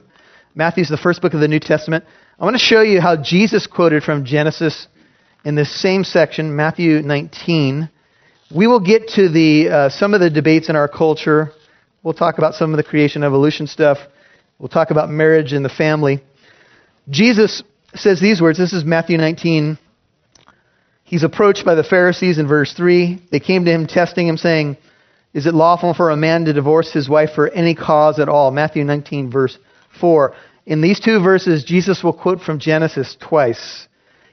Matthew's 0.55 0.89
the 0.89 0.97
first 0.97 1.21
book 1.21 1.33
of 1.33 1.39
the 1.39 1.47
New 1.47 1.59
Testament. 1.59 2.03
I 2.39 2.45
want 2.45 2.55
to 2.55 2.59
show 2.59 2.81
you 2.81 2.99
how 2.99 3.15
Jesus 3.21 3.67
quoted 3.67 4.03
from 4.03 4.25
Genesis 4.25 4.87
in 5.45 5.55
this 5.55 5.71
same 5.81 6.03
section, 6.03 6.55
Matthew 6.55 7.01
19. 7.01 7.89
We 8.55 8.67
will 8.67 8.79
get 8.79 9.09
to 9.09 9.29
the 9.29 9.69
uh, 9.69 9.89
some 9.89 10.13
of 10.13 10.19
the 10.19 10.29
debates 10.29 10.69
in 10.69 10.75
our 10.75 10.87
culture. 10.87 11.51
We'll 12.01 12.15
talk 12.15 12.39
about 12.39 12.55
some 12.55 12.73
of 12.73 12.77
the 12.77 12.83
creation 12.83 13.23
evolution 13.23 13.67
stuff. 13.67 13.99
We'll 14.57 14.69
talk 14.69 14.89
about 14.89 15.09
marriage 15.09 15.53
and 15.53 15.63
the 15.63 15.69
family. 15.69 16.23
Jesus 17.09 17.61
says 17.93 18.19
these 18.19 18.41
words. 18.41 18.57
This 18.57 18.73
is 18.73 18.83
Matthew 18.83 19.17
19. 19.17 19.77
He's 21.09 21.23
approached 21.23 21.65
by 21.65 21.73
the 21.73 21.83
Pharisees 21.83 22.37
in 22.37 22.47
verse 22.47 22.71
3. 22.73 23.19
They 23.31 23.39
came 23.39 23.65
to 23.65 23.71
him 23.71 23.87
testing 23.87 24.27
him 24.27 24.37
saying, 24.37 24.77
is 25.33 25.47
it 25.47 25.55
lawful 25.55 25.95
for 25.95 26.11
a 26.11 26.15
man 26.17 26.45
to 26.45 26.53
divorce 26.53 26.91
his 26.91 27.09
wife 27.09 27.31
for 27.33 27.49
any 27.49 27.73
cause 27.73 28.19
at 28.19 28.29
all? 28.29 28.51
Matthew 28.51 28.83
19, 28.83 29.31
verse 29.31 29.57
4. 29.99 30.35
In 30.67 30.81
these 30.81 30.99
two 30.99 31.19
verses, 31.19 31.63
Jesus 31.63 32.03
will 32.03 32.13
quote 32.13 32.41
from 32.41 32.59
Genesis 32.59 33.17
twice. 33.19 33.87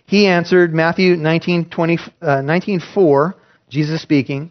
He 0.05 0.27
answered, 0.27 0.75
Matthew 0.75 1.17
19, 1.17 1.71
20, 1.71 1.99
uh, 2.21 2.43
19 2.43 2.83
4, 2.95 3.35
Jesus 3.71 4.03
speaking. 4.03 4.51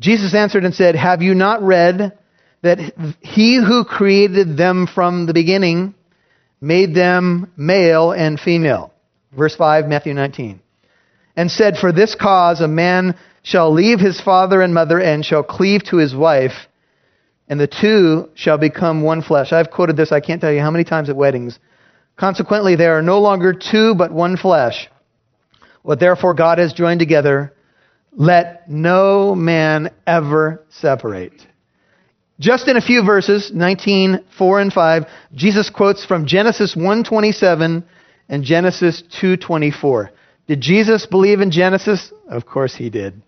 Jesus 0.00 0.34
answered 0.34 0.64
and 0.66 0.74
said, 0.74 0.96
Have 0.96 1.22
you 1.22 1.34
not 1.34 1.62
read 1.62 2.16
that 2.60 2.78
he 3.20 3.56
who 3.56 3.84
created 3.84 4.58
them 4.58 4.86
from 4.86 5.24
the 5.24 5.32
beginning 5.32 5.94
made 6.60 6.94
them 6.94 7.50
male 7.56 8.12
and 8.12 8.38
female? 8.38 8.92
Verse 9.32 9.56
5, 9.56 9.86
Matthew 9.86 10.12
19. 10.12 10.60
And 11.38 11.52
said, 11.52 11.76
For 11.76 11.92
this 11.92 12.16
cause 12.16 12.60
a 12.60 12.66
man 12.66 13.16
shall 13.44 13.72
leave 13.72 14.00
his 14.00 14.20
father 14.20 14.60
and 14.60 14.74
mother 14.74 15.00
and 15.00 15.24
shall 15.24 15.44
cleave 15.44 15.84
to 15.84 15.98
his 15.98 16.12
wife, 16.12 16.66
and 17.48 17.60
the 17.60 17.68
two 17.68 18.28
shall 18.34 18.58
become 18.58 19.02
one 19.02 19.22
flesh. 19.22 19.52
I've 19.52 19.70
quoted 19.70 19.96
this, 19.96 20.10
I 20.10 20.18
can't 20.18 20.40
tell 20.40 20.52
you 20.52 20.60
how 20.60 20.72
many 20.72 20.82
times 20.82 21.08
at 21.08 21.14
weddings. 21.14 21.60
Consequently, 22.16 22.74
they 22.74 22.86
are 22.86 23.02
no 23.02 23.20
longer 23.20 23.52
two, 23.52 23.94
but 23.94 24.10
one 24.10 24.36
flesh. 24.36 24.88
What 25.82 26.00
therefore 26.00 26.34
God 26.34 26.58
has 26.58 26.72
joined 26.72 26.98
together, 26.98 27.54
let 28.10 28.68
no 28.68 29.36
man 29.36 29.90
ever 30.08 30.64
separate. 30.70 31.46
Just 32.40 32.66
in 32.66 32.76
a 32.76 32.80
few 32.80 33.04
verses, 33.04 33.52
19, 33.54 34.24
4 34.36 34.60
and 34.60 34.72
5, 34.72 35.04
Jesus 35.36 35.70
quotes 35.70 36.04
from 36.04 36.26
Genesis 36.26 36.74
127 36.74 37.84
and 38.28 38.42
Genesis 38.42 39.04
224. 39.20 40.10
Did 40.48 40.60
Jesus 40.62 41.06
believe 41.06 41.40
in 41.40 41.50
Genesis? 41.50 42.12
Of 42.28 42.46
course 42.46 42.74
he 42.74 42.90
did. 42.90 43.22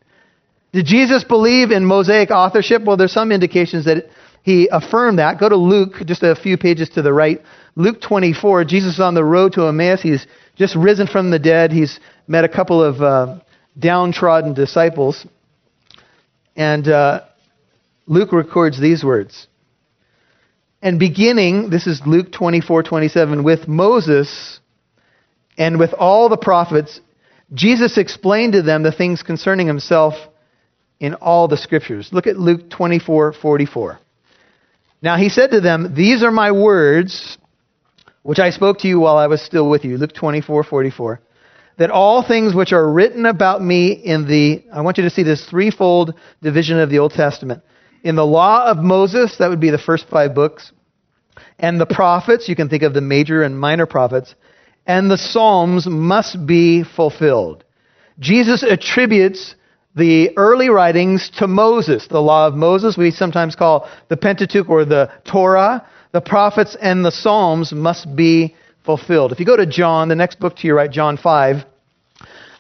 Did 0.73 0.87
Jesus 0.87 1.23
believe 1.23 1.71
in 1.71 1.85
Mosaic 1.85 2.31
authorship? 2.31 2.83
Well, 2.85 2.97
there's 2.97 3.13
some 3.13 3.31
indications 3.31 3.85
that 3.85 4.07
he 4.43 4.69
affirmed 4.73 5.19
that. 5.19 5.39
Go 5.39 5.49
to 5.49 5.57
Luke, 5.57 5.95
just 6.07 6.23
a 6.23 6.35
few 6.35 6.57
pages 6.57 6.89
to 6.91 7.03
the 7.03 7.13
right. 7.13 7.41
Luke 7.77 8.01
24, 8.01 8.65
Jesus 8.65 8.95
is 8.95 9.01
on 9.01 9.15
the 9.15 9.25
road 9.25 9.53
to 9.53 9.67
Emmaus. 9.67 10.01
He's 10.01 10.27
just 10.57 10.75
risen 10.75 11.07
from 11.07 11.31
the 11.31 11.39
dead. 11.39 11.73
He's 11.73 12.01
met 12.27 12.45
a 12.45 12.49
couple 12.49 12.83
of 12.83 13.03
uh, 13.03 13.41
downtrodden 13.79 14.55
disciples. 14.55 15.27
And 16.57 16.89
uh, 16.89 17.23
Luke 18.07 18.33
records 18.33 18.81
these 18.81 19.05
words. 19.05 19.47
And 20.83 20.99
beginning, 20.99 21.69
this 21.69 21.87
is 21.87 22.01
Luke 22.07 22.33
24, 22.33 22.83
27, 22.85 23.45
with 23.45 23.69
Moses 23.69 24.61
and 25.59 25.79
with 25.79 25.93
all 25.93 26.31
the 26.31 26.39
prophets, 26.39 27.01
Jesus 27.53 27.99
explained 27.99 28.53
to 28.53 28.63
them 28.63 28.83
the 28.83 28.93
things 28.93 29.23
concerning 29.23 29.67
himself 29.67 30.15
in 31.01 31.15
all 31.15 31.49
the 31.49 31.57
scriptures. 31.57 32.11
Look 32.13 32.27
at 32.27 32.39
Luke 32.39 32.71
24 32.71 33.33
44. 33.33 33.99
Now 35.03 35.17
he 35.17 35.29
said 35.29 35.51
to 35.53 35.61
them, 35.61 35.95
These 35.95 36.23
are 36.23 36.31
my 36.31 36.53
words, 36.53 37.39
which 38.23 38.39
I 38.39 38.51
spoke 38.51 38.81
to 38.81 38.89
you 38.89 39.01
while 39.01 39.17
I 39.17 39.27
was 39.27 39.43
still 39.43 39.69
with 39.69 39.85
you. 39.85 39.97
Luke 39.97 40.15
24 40.15 40.65
44. 40.65 41.21
That 41.79 41.91
all 41.91 42.23
things 42.23 42.55
which 42.55 42.73
are 42.73 42.93
written 42.93 43.25
about 43.25 43.63
me 43.63 43.93
in 43.93 44.29
the, 44.29 44.63
I 44.73 44.83
want 44.83 44.99
you 44.99 45.05
to 45.05 45.11
see 45.11 45.23
this 45.23 45.49
threefold 45.49 46.15
division 46.43 46.79
of 46.79 46.91
the 46.91 46.99
Old 46.99 47.13
Testament. 47.13 47.63
In 48.05 48.17
the 48.17 48.27
law 48.27 48.67
of 48.67 48.77
Moses, 48.77 49.37
that 49.39 49.49
would 49.49 49.61
be 49.61 49.71
the 49.71 49.79
first 49.79 50.07
five 50.09 50.35
books, 50.35 50.73
and 51.59 51.81
the 51.81 51.87
prophets, 51.87 52.49
you 52.49 52.57
can 52.57 52.69
think 52.69 52.83
of 52.83 52.93
the 52.93 53.01
major 53.01 53.43
and 53.43 53.59
minor 53.59 53.87
prophets, 53.87 54.35
and 54.87 55.11
the 55.11 55.19
Psalms 55.19 55.87
must 55.87 56.47
be 56.47 56.83
fulfilled. 56.85 57.65
Jesus 58.19 58.63
attributes 58.63 59.55
the 59.97 60.37
early 60.37 60.69
writings 60.69 61.31
to 61.39 61.49
Moses, 61.49 62.07
the 62.07 62.21
law 62.21 62.47
of 62.47 62.55
Moses, 62.55 62.97
we 62.97 63.11
sometimes 63.11 63.57
call 63.57 63.89
the 64.09 64.17
Pentateuch 64.17 64.69
or 64.69 64.85
the 64.85 65.11
Torah. 65.25 65.87
The 66.13 66.21
prophets 66.21 66.77
and 66.81 67.05
the 67.05 67.11
Psalms 67.11 67.73
must 67.73 68.15
be 68.15 68.55
fulfilled. 68.85 69.33
If 69.33 69.41
you 69.41 69.47
go 69.47 69.57
to 69.57 69.67
John, 69.67 70.09
the 70.09 70.15
next 70.15 70.39
book 70.39 70.57
to 70.57 70.67
your 70.67 70.77
right, 70.77 70.91
John 70.91 71.17
5, 71.17 71.65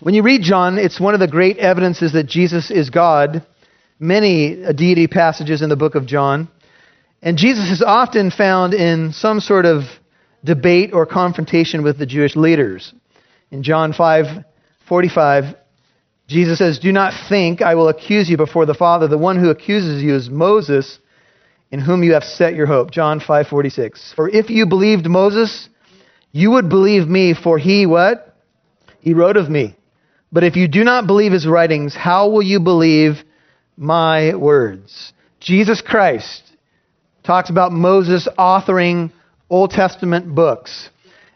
when 0.00 0.14
you 0.14 0.22
read 0.22 0.42
John, 0.42 0.78
it's 0.78 0.98
one 0.98 1.14
of 1.14 1.20
the 1.20 1.28
great 1.28 1.58
evidences 1.58 2.12
that 2.14 2.26
Jesus 2.26 2.70
is 2.70 2.90
God. 2.90 3.46
Many 3.98 4.72
deity 4.72 5.06
passages 5.06 5.62
in 5.62 5.68
the 5.68 5.76
book 5.76 5.94
of 5.94 6.06
John. 6.06 6.48
And 7.22 7.36
Jesus 7.36 7.70
is 7.70 7.82
often 7.82 8.30
found 8.30 8.72
in 8.72 9.12
some 9.12 9.40
sort 9.40 9.66
of 9.66 9.82
debate 10.44 10.92
or 10.92 11.06
confrontation 11.06 11.82
with 11.82 11.98
the 11.98 12.06
Jewish 12.06 12.36
leaders. 12.36 12.92
In 13.50 13.62
John 13.62 13.92
5:45, 13.92 15.56
Jesus 16.28 16.58
says, 16.58 16.78
Do 16.78 16.92
not 16.92 17.12
think 17.28 17.60
I 17.60 17.74
will 17.74 17.88
accuse 17.88 18.30
you 18.30 18.36
before 18.36 18.64
the 18.64 18.74
Father. 18.74 19.08
The 19.08 19.18
one 19.18 19.38
who 19.38 19.50
accuses 19.50 20.02
you 20.02 20.14
is 20.14 20.30
Moses, 20.30 21.00
in 21.72 21.80
whom 21.80 22.04
you 22.04 22.12
have 22.12 22.22
set 22.22 22.54
your 22.54 22.66
hope. 22.66 22.90
John 22.92 23.20
5:46. 23.20 24.14
For 24.14 24.28
if 24.28 24.48
you 24.48 24.66
believed 24.66 25.06
Moses, 25.06 25.68
you 26.32 26.52
would 26.52 26.68
believe 26.68 27.08
me, 27.08 27.34
for 27.34 27.58
he 27.58 27.86
what? 27.86 28.36
He 29.00 29.14
wrote 29.14 29.36
of 29.36 29.50
me. 29.50 29.76
But 30.32 30.44
if 30.44 30.54
you 30.54 30.68
do 30.68 30.84
not 30.84 31.08
believe 31.08 31.32
his 31.32 31.46
writings, 31.46 31.96
how 31.96 32.28
will 32.28 32.42
you 32.42 32.60
believe 32.60 33.24
my 33.76 34.36
words? 34.36 35.12
Jesus 35.40 35.80
Christ 35.80 36.42
talks 37.24 37.50
about 37.50 37.72
Moses 37.72 38.28
authoring 38.38 39.10
Old 39.50 39.72
Testament 39.72 40.32
books. 40.32 40.90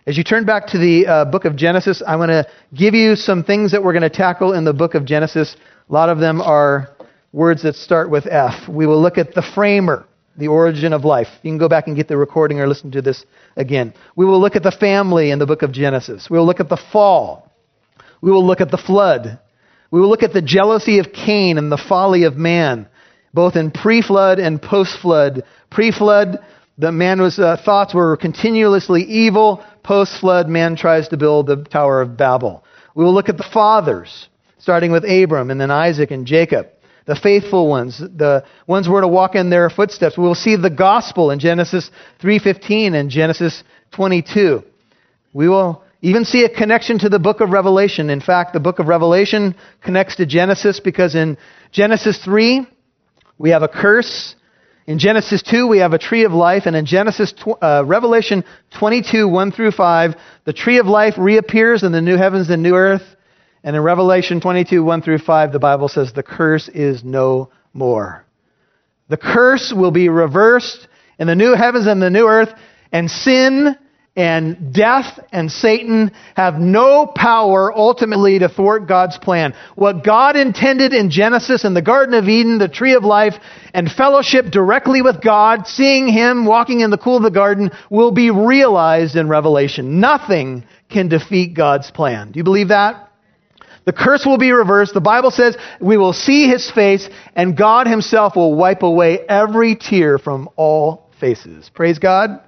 As 0.07 0.17
you 0.17 0.23
turn 0.23 0.45
back 0.45 0.69
to 0.69 0.79
the 0.79 1.05
uh, 1.05 1.25
book 1.25 1.45
of 1.45 1.57
Genesis, 1.57 2.01
I 2.07 2.15
want 2.15 2.31
to 2.31 2.47
give 2.73 2.95
you 2.95 3.17
some 3.17 3.43
things 3.43 3.73
that 3.73 3.83
we're 3.83 3.93
going 3.93 4.03
to 4.03 4.09
tackle 4.09 4.53
in 4.53 4.65
the 4.65 4.73
book 4.73 4.95
of 4.95 5.05
Genesis. 5.05 5.57
A 5.91 5.93
lot 5.93 6.09
of 6.09 6.19
them 6.19 6.41
are 6.41 6.91
words 7.33 7.65
that 7.65 7.75
start 7.75 8.11
with 8.11 8.29
F. 8.29 8.69
We 8.69 8.87
will 8.87 9.03
look 9.03 9.19
at 9.19 9.35
the 9.35 9.43
framer, 9.43 10.07
the 10.37 10.47
origin 10.47 10.93
of 10.93 11.05
life. 11.05 11.27
You 11.43 11.51
can 11.51 11.59
go 11.59 11.69
back 11.69 11.89
and 11.89 11.97
get 11.97 12.07
the 12.07 12.17
recording 12.17 12.61
or 12.61 12.69
listen 12.69 12.93
to 12.93 13.03
this 13.03 13.27
again. 13.57 13.93
We 14.15 14.25
will 14.25 14.41
look 14.41 14.55
at 14.55 14.63
the 14.63 14.71
family 14.71 15.33
in 15.33 15.41
the 15.41 15.47
book 15.47 15.63
of 15.63 15.73
Genesis. 15.73 16.31
We 16.31 16.39
will 16.39 16.47
look 16.47 16.61
at 16.61 16.69
the 16.69 16.81
fall. 16.93 17.51
We 18.21 18.31
will 18.31 18.47
look 18.47 18.61
at 18.61 18.71
the 18.71 18.79
flood. 18.79 19.41
We 19.91 20.01
will 20.01 20.09
look 20.09 20.23
at 20.23 20.33
the 20.33 20.43
jealousy 20.43 21.01
of 21.01 21.13
Cain 21.13 21.59
and 21.59 21.73
the 21.73 21.83
folly 21.89 22.23
of 22.23 22.37
man, 22.37 22.87
both 23.33 23.57
in 23.57 23.73
pre 23.73 24.03
flood 24.03 24.39
and 24.39 24.63
post 24.63 25.01
flood. 25.01 25.43
Pre 25.71 25.91
flood, 25.91 26.39
the 26.77 26.91
man's 26.91 27.39
uh, 27.39 27.57
thoughts 27.65 27.95
were 27.95 28.17
continuously 28.17 29.03
evil. 29.03 29.65
Post 29.83 30.21
flood, 30.21 30.49
man 30.49 30.77
tries 30.77 31.09
to 31.09 31.17
build 31.17 31.47
the 31.47 31.57
Tower 31.57 32.01
of 32.01 32.17
Babel. 32.17 32.65
We 32.95 33.05
will 33.05 33.15
look 33.15 33.29
at 33.29 33.37
the 33.37 33.49
fathers, 33.53 34.29
starting 34.59 34.91
with 34.91 35.05
Abram 35.05 35.51
and 35.51 35.61
then 35.61 35.71
Isaac 35.71 36.11
and 36.11 36.27
Jacob. 36.27 36.69
The 37.07 37.17
faithful 37.17 37.69
ones, 37.69 37.99
the 37.99 38.45
ones 38.67 38.87
who 38.87 38.95
are 38.95 39.03
to 39.03 39.09
walk 39.09 39.35
in 39.35 39.51
their 39.51 39.69
footsteps. 39.69 40.17
We 40.17 40.25
will 40.25 40.35
see 40.35 40.57
the 40.57 40.71
gospel 40.71 41.31
in 41.31 41.39
Genesis 41.39 41.91
3.15 42.23 42.95
and 42.95 43.11
Genesis 43.11 43.63
22. 43.93 44.65
We 45.35 45.49
will 45.49 45.85
even 46.01 46.25
see 46.25 46.45
a 46.45 46.49
connection 46.49 46.99
to 47.01 47.09
the 47.09 47.19
book 47.19 47.41
of 47.41 47.51
Revelation. 47.51 48.09
In 48.09 48.21
fact, 48.21 48.55
the 48.55 48.61
book 48.61 48.79
of 48.79 48.89
Revelation 48.89 49.55
connects 49.83 50.17
to 50.17 50.27
Genesis 50.27 50.81
because 50.81 51.15
in 51.15 51.37
Genesis 51.73 52.19
3, 52.25 52.67
we 53.37 53.51
have 53.51 53.63
a 53.63 53.69
curse 53.69 54.35
in 54.87 54.99
Genesis 54.99 55.43
2, 55.43 55.67
we 55.67 55.79
have 55.79 55.95
a 55.95 55.99
tree 55.99 56.25
of 56.25 56.33
life, 56.33 56.65
and 56.67 56.77
in 56.77 56.85
Genesis, 56.85 57.33
uh, 57.63 57.83
Revelation 57.87 58.45
22, 58.79 59.27
1 59.27 59.53
through 59.53 59.71
5, 59.71 60.15
the 60.45 60.53
tree 60.53 60.79
of 60.79 60.87
life 60.87 61.15
reappears 61.17 61.83
in 61.83 61.93
the 61.93 62.03
new 62.03 62.19
heavens 62.19 62.51
and 62.51 62.63
new 62.63 62.75
earth. 62.75 63.03
And 63.63 63.75
in 63.75 63.83
Revelation 63.83 64.43
22, 64.43 64.85
1 64.85 65.01
through 65.01 65.19
5, 65.19 65.53
the 65.53 65.59
Bible 65.59 65.89
says 65.89 66.13
the 66.13 66.23
curse 66.23 66.69
is 66.69 67.03
no 67.03 67.51
more. 67.73 68.27
The 69.09 69.17
curse 69.17 69.73
will 69.75 69.91
be 69.91 70.11
reversed 70.11 70.87
in 71.19 71.29
the 71.29 71.35
new 71.35 71.55
heavens 71.55 71.87
and 71.87 72.03
the 72.03 72.11
new 72.11 72.27
earth, 72.27 72.53
and 72.93 73.11
sin 73.11 73.79
and 74.17 74.73
death 74.73 75.19
and 75.33 75.51
Satan 75.51 76.13
have 76.37 76.55
no 76.55 77.07
power 77.07 77.77
ultimately 77.77 78.39
to 78.39 78.49
thwart 78.49 78.87
God's 78.87 79.19
plan. 79.19 79.55
What 79.75 80.05
God 80.05 80.37
intended 80.37 80.93
in 80.93 81.11
Genesis 81.11 81.65
in 81.65 81.75
the 81.75 81.83
Garden 81.83 82.15
of 82.15 82.29
Eden, 82.29 82.59
the 82.59 82.69
tree 82.69 82.95
of 82.95 83.03
life, 83.03 83.35
and 83.73 83.91
fellowship 83.91 84.47
directly 84.47 85.03
with 85.03 85.21
God, 85.21 85.67
seeing 85.67 86.07
Him 86.07 86.47
walking 86.47 86.81
in 86.81 86.91
the 86.91 86.99
cool 86.99 87.17
of 87.17 87.25
the 87.25 87.31
garden, 87.31 87.73
will 87.91 88.13
be 88.13 88.31
realized 88.31 89.17
in 89.17 89.29
Revelation. 89.29 89.99
Nothing 89.99 90.65
can 90.89 91.09
defeat 91.09 91.55
God's 91.55 91.91
plan. 91.91 92.31
Do 92.31 92.39
you 92.39 92.45
believe 92.45 92.69
that? 92.69 93.11
The 93.85 93.93
curse 93.93 94.25
will 94.25 94.39
be 94.39 94.53
reversed. 94.53 94.95
The 94.95 95.01
Bible 95.01 95.33
says 95.33 95.57
we 95.81 95.97
will 95.97 96.13
see 96.13 96.49
His 96.49 96.71
face, 96.71 97.09
and 97.35 97.57
God 97.57 97.89
Himself 97.89 98.37
will 98.37 98.55
wipe 98.55 98.85
away 98.85 99.19
every 99.29 99.75
tear 99.75 100.19
from 100.19 100.49
all 100.55 101.11
faces. 101.19 101.69
Praise 101.75 101.99
God. 101.99 102.44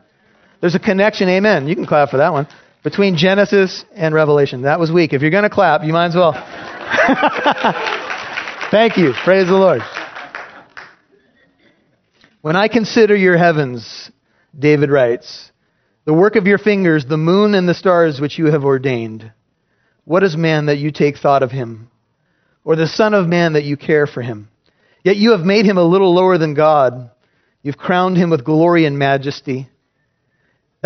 There's 0.67 0.75
a 0.75 0.81
connection, 0.81 1.29
amen. 1.29 1.69
You 1.69 1.77
can 1.77 1.87
clap 1.87 2.11
for 2.11 2.17
that 2.17 2.33
one, 2.33 2.49
between 2.83 3.17
Genesis 3.17 3.85
and 3.95 4.13
Revelation. 4.13 4.63
That 4.63 4.81
was 4.81 4.91
weak. 4.91 5.13
If 5.13 5.23
you're 5.23 5.31
going 5.31 5.45
to 5.45 5.49
clap, 5.49 5.85
you 5.85 5.93
might 5.93 6.07
as 6.07 6.17
well. 6.17 6.33
Thank 8.73 8.97
you. 8.97 9.13
Praise 9.23 9.47
the 9.47 9.55
Lord. 9.55 9.81
When 12.41 12.57
I 12.57 12.67
consider 12.67 13.15
your 13.15 13.37
heavens, 13.37 14.11
David 14.59 14.91
writes, 14.91 15.53
the 16.05 16.13
work 16.13 16.35
of 16.35 16.49
your 16.49 16.59
fingers, 16.59 17.07
the 17.07 17.17
moon 17.17 17.55
and 17.55 17.69
the 17.69 17.73
stars 17.73 18.21
which 18.21 18.37
you 18.37 18.47
have 18.47 18.65
ordained, 18.65 19.31
what 20.05 20.25
is 20.25 20.37
man 20.37 20.67
that 20.67 20.79
you 20.79 20.91
take 20.91 21.19
thought 21.19 21.45
of 21.45 21.53
him? 21.53 21.93
Or 22.65 22.75
the 22.75 22.89
Son 22.89 23.15
of 23.15 23.29
Man 23.29 23.53
that 23.53 23.63
you 23.63 23.77
care 23.77 24.09
for 24.09 24.21
him? 24.21 24.49
Yet 25.05 25.15
you 25.15 25.31
have 25.31 25.43
made 25.43 25.65
him 25.65 25.79
a 25.79 25.85
little 25.85 26.13
lower 26.13 26.39
than 26.39 26.55
God. 26.55 27.13
You've 27.63 27.79
crowned 27.79 28.17
him 28.17 28.31
with 28.31 28.45
glory 28.45 28.85
and 28.85 28.99
majesty. 28.99 29.69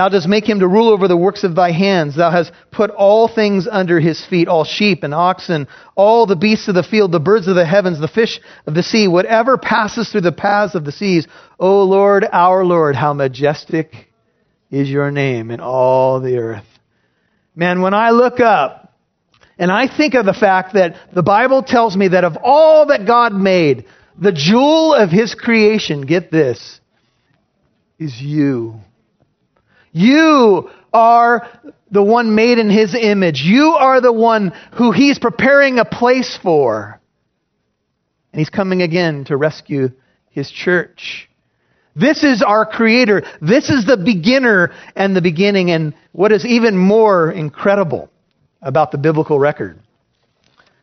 Thou 0.00 0.08
dost 0.08 0.26
make 0.26 0.48
him 0.48 0.60
to 0.60 0.66
rule 0.66 0.88
over 0.88 1.08
the 1.08 1.16
works 1.16 1.44
of 1.44 1.54
thy 1.54 1.72
hands. 1.72 2.16
Thou 2.16 2.30
hast 2.30 2.52
put 2.70 2.88
all 2.88 3.28
things 3.28 3.68
under 3.70 4.00
his 4.00 4.24
feet, 4.24 4.48
all 4.48 4.64
sheep 4.64 5.02
and 5.02 5.12
oxen, 5.12 5.68
all 5.94 6.24
the 6.24 6.36
beasts 6.36 6.68
of 6.68 6.74
the 6.74 6.82
field, 6.82 7.12
the 7.12 7.20
birds 7.20 7.46
of 7.48 7.54
the 7.54 7.66
heavens, 7.66 8.00
the 8.00 8.08
fish 8.08 8.40
of 8.66 8.72
the 8.72 8.82
sea, 8.82 9.08
whatever 9.08 9.58
passes 9.58 10.08
through 10.08 10.22
the 10.22 10.32
paths 10.32 10.74
of 10.74 10.86
the 10.86 10.90
seas. 10.90 11.26
O 11.58 11.84
Lord, 11.84 12.26
our 12.32 12.64
Lord, 12.64 12.96
how 12.96 13.12
majestic 13.12 13.92
is 14.70 14.88
your 14.88 15.10
name 15.10 15.50
in 15.50 15.60
all 15.60 16.18
the 16.18 16.38
earth. 16.38 16.64
Man, 17.54 17.82
when 17.82 17.92
I 17.92 18.08
look 18.12 18.40
up 18.40 18.94
and 19.58 19.70
I 19.70 19.86
think 19.94 20.14
of 20.14 20.24
the 20.24 20.32
fact 20.32 20.72
that 20.72 20.96
the 21.14 21.22
Bible 21.22 21.62
tells 21.62 21.94
me 21.94 22.08
that 22.08 22.24
of 22.24 22.38
all 22.42 22.86
that 22.86 23.06
God 23.06 23.34
made, 23.34 23.84
the 24.18 24.32
jewel 24.32 24.94
of 24.94 25.10
his 25.10 25.34
creation, 25.34 26.06
get 26.06 26.30
this, 26.30 26.80
is 27.98 28.18
you. 28.18 28.80
You 29.92 30.70
are 30.92 31.48
the 31.90 32.02
one 32.02 32.34
made 32.34 32.58
in 32.58 32.70
his 32.70 32.94
image. 32.94 33.42
You 33.42 33.70
are 33.70 34.00
the 34.00 34.12
one 34.12 34.52
who 34.74 34.92
he's 34.92 35.18
preparing 35.18 35.78
a 35.78 35.84
place 35.84 36.38
for. 36.42 37.00
And 38.32 38.38
he's 38.38 38.50
coming 38.50 38.82
again 38.82 39.24
to 39.24 39.36
rescue 39.36 39.90
his 40.30 40.50
church. 40.50 41.28
This 41.96 42.22
is 42.22 42.42
our 42.42 42.64
creator. 42.64 43.22
This 43.42 43.68
is 43.68 43.84
the 43.84 43.96
beginner 43.96 44.72
and 44.94 45.16
the 45.16 45.20
beginning. 45.20 45.72
And 45.72 45.94
what 46.12 46.30
is 46.30 46.46
even 46.46 46.76
more 46.76 47.32
incredible 47.32 48.08
about 48.62 48.92
the 48.92 48.98
biblical 48.98 49.38
record 49.38 49.78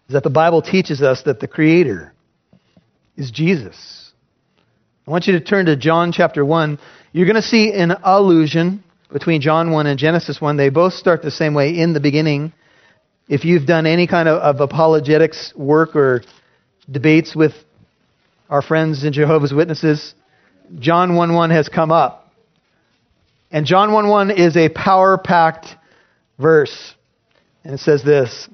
is 0.08 0.14
that 0.14 0.24
the 0.24 0.30
Bible 0.30 0.62
teaches 0.62 1.02
us 1.02 1.24
that 1.24 1.40
the 1.40 1.48
creator 1.48 2.14
is 3.16 3.32
Jesus. 3.32 4.12
I 5.08 5.12
want 5.12 5.28
you 5.28 5.34
to 5.34 5.44
turn 5.44 5.68
to 5.68 5.78
John 5.78 6.12
chapter 6.12 6.44
1. 6.44 6.78
You're 7.14 7.26
going 7.26 7.36
to 7.36 7.42
see 7.42 7.72
an 7.72 7.92
allusion 8.04 8.84
between 9.12 9.42
John 9.42 9.72
1 9.72 9.88
and 9.88 10.00
Genesis 10.00 10.42
1. 10.42 10.58
They 10.58 10.70
both 10.70 10.94
start 10.94 11.22
the 11.22 11.32
same 11.32 11.54
way 11.54 11.78
in 11.78 11.94
the 11.94 12.00
beginning. 12.00 12.54
If 13.28 13.46
you've 13.46 13.66
done 13.66 13.86
any 13.86 14.08
kind 14.08 14.30
of, 14.30 14.42
of 14.42 14.62
apologetics 14.62 15.54
work 15.56 15.96
or 15.96 16.24
debates 16.90 17.36
with 17.36 17.54
our 18.50 18.62
friends 18.62 19.04
in 19.04 19.14
Jehovah's 19.14 19.54
Witnesses, 19.54 20.14
John 20.80 21.16
1 21.16 21.34
1 21.34 21.50
has 21.52 21.70
come 21.70 21.92
up. 21.92 22.32
And 23.52 23.66
John 23.66 23.92
1 23.92 24.08
1 24.08 24.32
is 24.32 24.58
a 24.58 24.70
power 24.70 25.18
packed 25.18 25.68
verse. 26.38 26.94
And 27.64 27.74
it 27.74 27.80
says 27.80 28.04
this 28.04 28.48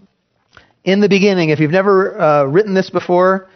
In 0.84 1.02
the 1.02 1.10
beginning, 1.10 1.50
if 1.50 1.60
you've 1.60 1.72
never 1.72 2.20
uh, 2.20 2.44
written 2.46 2.74
this 2.74 2.89
before, 2.89 3.50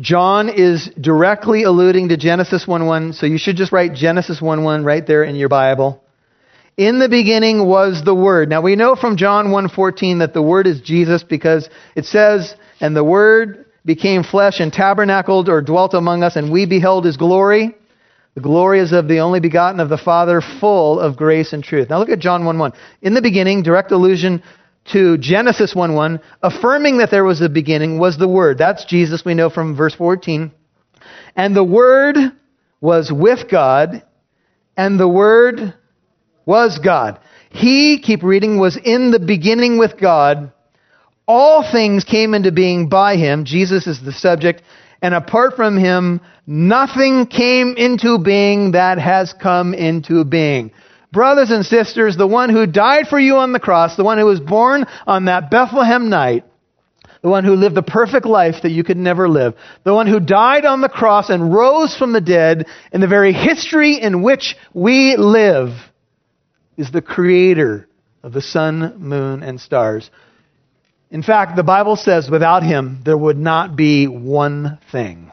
John 0.00 0.48
is 0.48 0.90
directly 1.00 1.64
alluding 1.64 2.08
to 2.08 2.16
Genesis 2.16 2.66
1 2.66 2.86
1, 2.86 3.12
so 3.12 3.26
you 3.26 3.38
should 3.38 3.56
just 3.56 3.72
write 3.72 3.94
Genesis 3.94 4.40
1 4.40 4.64
1 4.64 4.84
right 4.84 5.06
there 5.06 5.24
in 5.24 5.36
your 5.36 5.50
Bible. 5.50 6.01
In 6.76 6.98
the 6.98 7.08
beginning 7.08 7.66
was 7.66 8.02
the 8.02 8.14
Word. 8.14 8.48
Now 8.48 8.62
we 8.62 8.76
know 8.76 8.94
from 8.94 9.16
John 9.16 9.50
1:14 9.50 10.20
that 10.20 10.32
the 10.32 10.40
Word 10.40 10.66
is 10.66 10.80
Jesus 10.80 11.22
because 11.22 11.68
it 11.94 12.06
says, 12.06 12.56
"And 12.80 12.96
the 12.96 13.04
Word 13.04 13.66
became 13.84 14.22
flesh 14.22 14.58
and 14.58 14.72
tabernacled 14.72 15.50
or 15.50 15.60
dwelt 15.60 15.92
among 15.92 16.22
us, 16.22 16.36
and 16.36 16.50
we 16.50 16.64
beheld 16.64 17.04
His 17.04 17.18
glory." 17.18 17.74
The 18.34 18.40
glory 18.40 18.78
is 18.78 18.92
of 18.92 19.06
the 19.06 19.20
only 19.20 19.40
begotten 19.40 19.80
of 19.80 19.90
the 19.90 19.98
Father, 19.98 20.40
full 20.40 20.98
of 20.98 21.16
grace 21.16 21.52
and 21.52 21.62
truth. 21.62 21.90
Now 21.90 21.98
look 21.98 22.08
at 22.08 22.20
John 22.20 22.46
1:1. 22.46 22.72
In 23.02 23.12
the 23.12 23.20
beginning, 23.20 23.62
direct 23.62 23.92
allusion 23.92 24.42
to 24.92 25.18
Genesis 25.18 25.74
1:1, 25.74 26.20
affirming 26.42 26.96
that 26.98 27.10
there 27.10 27.24
was 27.24 27.42
a 27.42 27.50
beginning 27.50 27.98
was 27.98 28.16
the 28.16 28.26
Word. 28.26 28.56
That's 28.56 28.86
Jesus. 28.86 29.26
We 29.26 29.34
know 29.34 29.50
from 29.50 29.74
verse 29.74 29.94
14. 29.94 30.50
And 31.36 31.54
the 31.54 31.62
Word 31.62 32.16
was 32.80 33.12
with 33.12 33.48
God, 33.50 34.00
and 34.74 34.98
the 34.98 35.06
Word 35.06 35.74
was 36.46 36.78
God. 36.78 37.18
He, 37.50 38.00
keep 38.02 38.22
reading, 38.22 38.58
was 38.58 38.76
in 38.76 39.10
the 39.10 39.18
beginning 39.18 39.78
with 39.78 39.98
God. 39.98 40.52
All 41.28 41.70
things 41.70 42.04
came 42.04 42.34
into 42.34 42.52
being 42.52 42.88
by 42.88 43.16
him. 43.16 43.44
Jesus 43.44 43.86
is 43.86 44.02
the 44.02 44.12
subject. 44.12 44.62
And 45.02 45.14
apart 45.14 45.56
from 45.56 45.76
him, 45.76 46.20
nothing 46.46 47.26
came 47.26 47.74
into 47.76 48.18
being 48.18 48.72
that 48.72 48.98
has 48.98 49.32
come 49.32 49.74
into 49.74 50.24
being. 50.24 50.72
Brothers 51.12 51.50
and 51.50 51.66
sisters, 51.66 52.16
the 52.16 52.26
one 52.26 52.48
who 52.48 52.66
died 52.66 53.08
for 53.08 53.20
you 53.20 53.36
on 53.36 53.52
the 53.52 53.60
cross, 53.60 53.96
the 53.96 54.04
one 54.04 54.16
who 54.16 54.24
was 54.24 54.40
born 54.40 54.86
on 55.06 55.26
that 55.26 55.50
Bethlehem 55.50 56.08
night, 56.08 56.44
the 57.20 57.28
one 57.28 57.44
who 57.44 57.54
lived 57.54 57.74
the 57.74 57.82
perfect 57.82 58.24
life 58.24 58.62
that 58.62 58.70
you 58.70 58.82
could 58.82 58.96
never 58.96 59.28
live, 59.28 59.54
the 59.84 59.92
one 59.92 60.06
who 60.06 60.20
died 60.20 60.64
on 60.64 60.80
the 60.80 60.88
cross 60.88 61.28
and 61.28 61.52
rose 61.52 61.94
from 61.96 62.12
the 62.12 62.20
dead 62.20 62.66
in 62.92 63.00
the 63.00 63.06
very 63.06 63.32
history 63.32 64.00
in 64.00 64.22
which 64.22 64.56
we 64.72 65.16
live, 65.16 65.70
is 66.76 66.90
the 66.90 67.02
creator 67.02 67.88
of 68.22 68.32
the 68.32 68.42
sun, 68.42 68.94
moon, 68.98 69.42
and 69.42 69.60
stars. 69.60 70.10
In 71.10 71.22
fact, 71.22 71.56
the 71.56 71.62
Bible 71.62 71.96
says 71.96 72.30
without 72.30 72.62
him, 72.62 73.02
there 73.04 73.18
would 73.18 73.36
not 73.36 73.76
be 73.76 74.06
one 74.06 74.78
thing. 74.90 75.30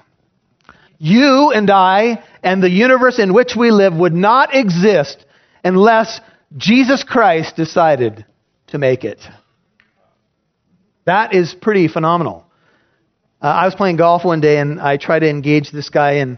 You 0.97 1.51
and 1.51 1.69
I 1.69 2.23
and 2.43 2.61
the 2.61 2.69
universe 2.69 3.19
in 3.19 3.33
which 3.33 3.55
we 3.55 3.71
live 3.71 3.93
would 3.93 4.13
not 4.13 4.53
exist 4.53 5.25
unless 5.63 6.19
Jesus 6.57 7.03
Christ 7.03 7.55
decided 7.55 8.25
to 8.67 8.77
make 8.77 9.05
it. 9.05 9.19
That 11.05 11.33
is 11.33 11.55
pretty 11.55 11.87
phenomenal. 11.87 12.45
Uh, 13.41 13.47
I 13.47 13.65
was 13.65 13.75
playing 13.75 13.95
golf 13.95 14.25
one 14.25 14.41
day 14.41 14.57
and 14.57 14.81
I 14.81 14.97
tried 14.97 15.19
to 15.19 15.29
engage 15.29 15.71
this 15.71 15.89
guy 15.89 16.15
in 16.15 16.37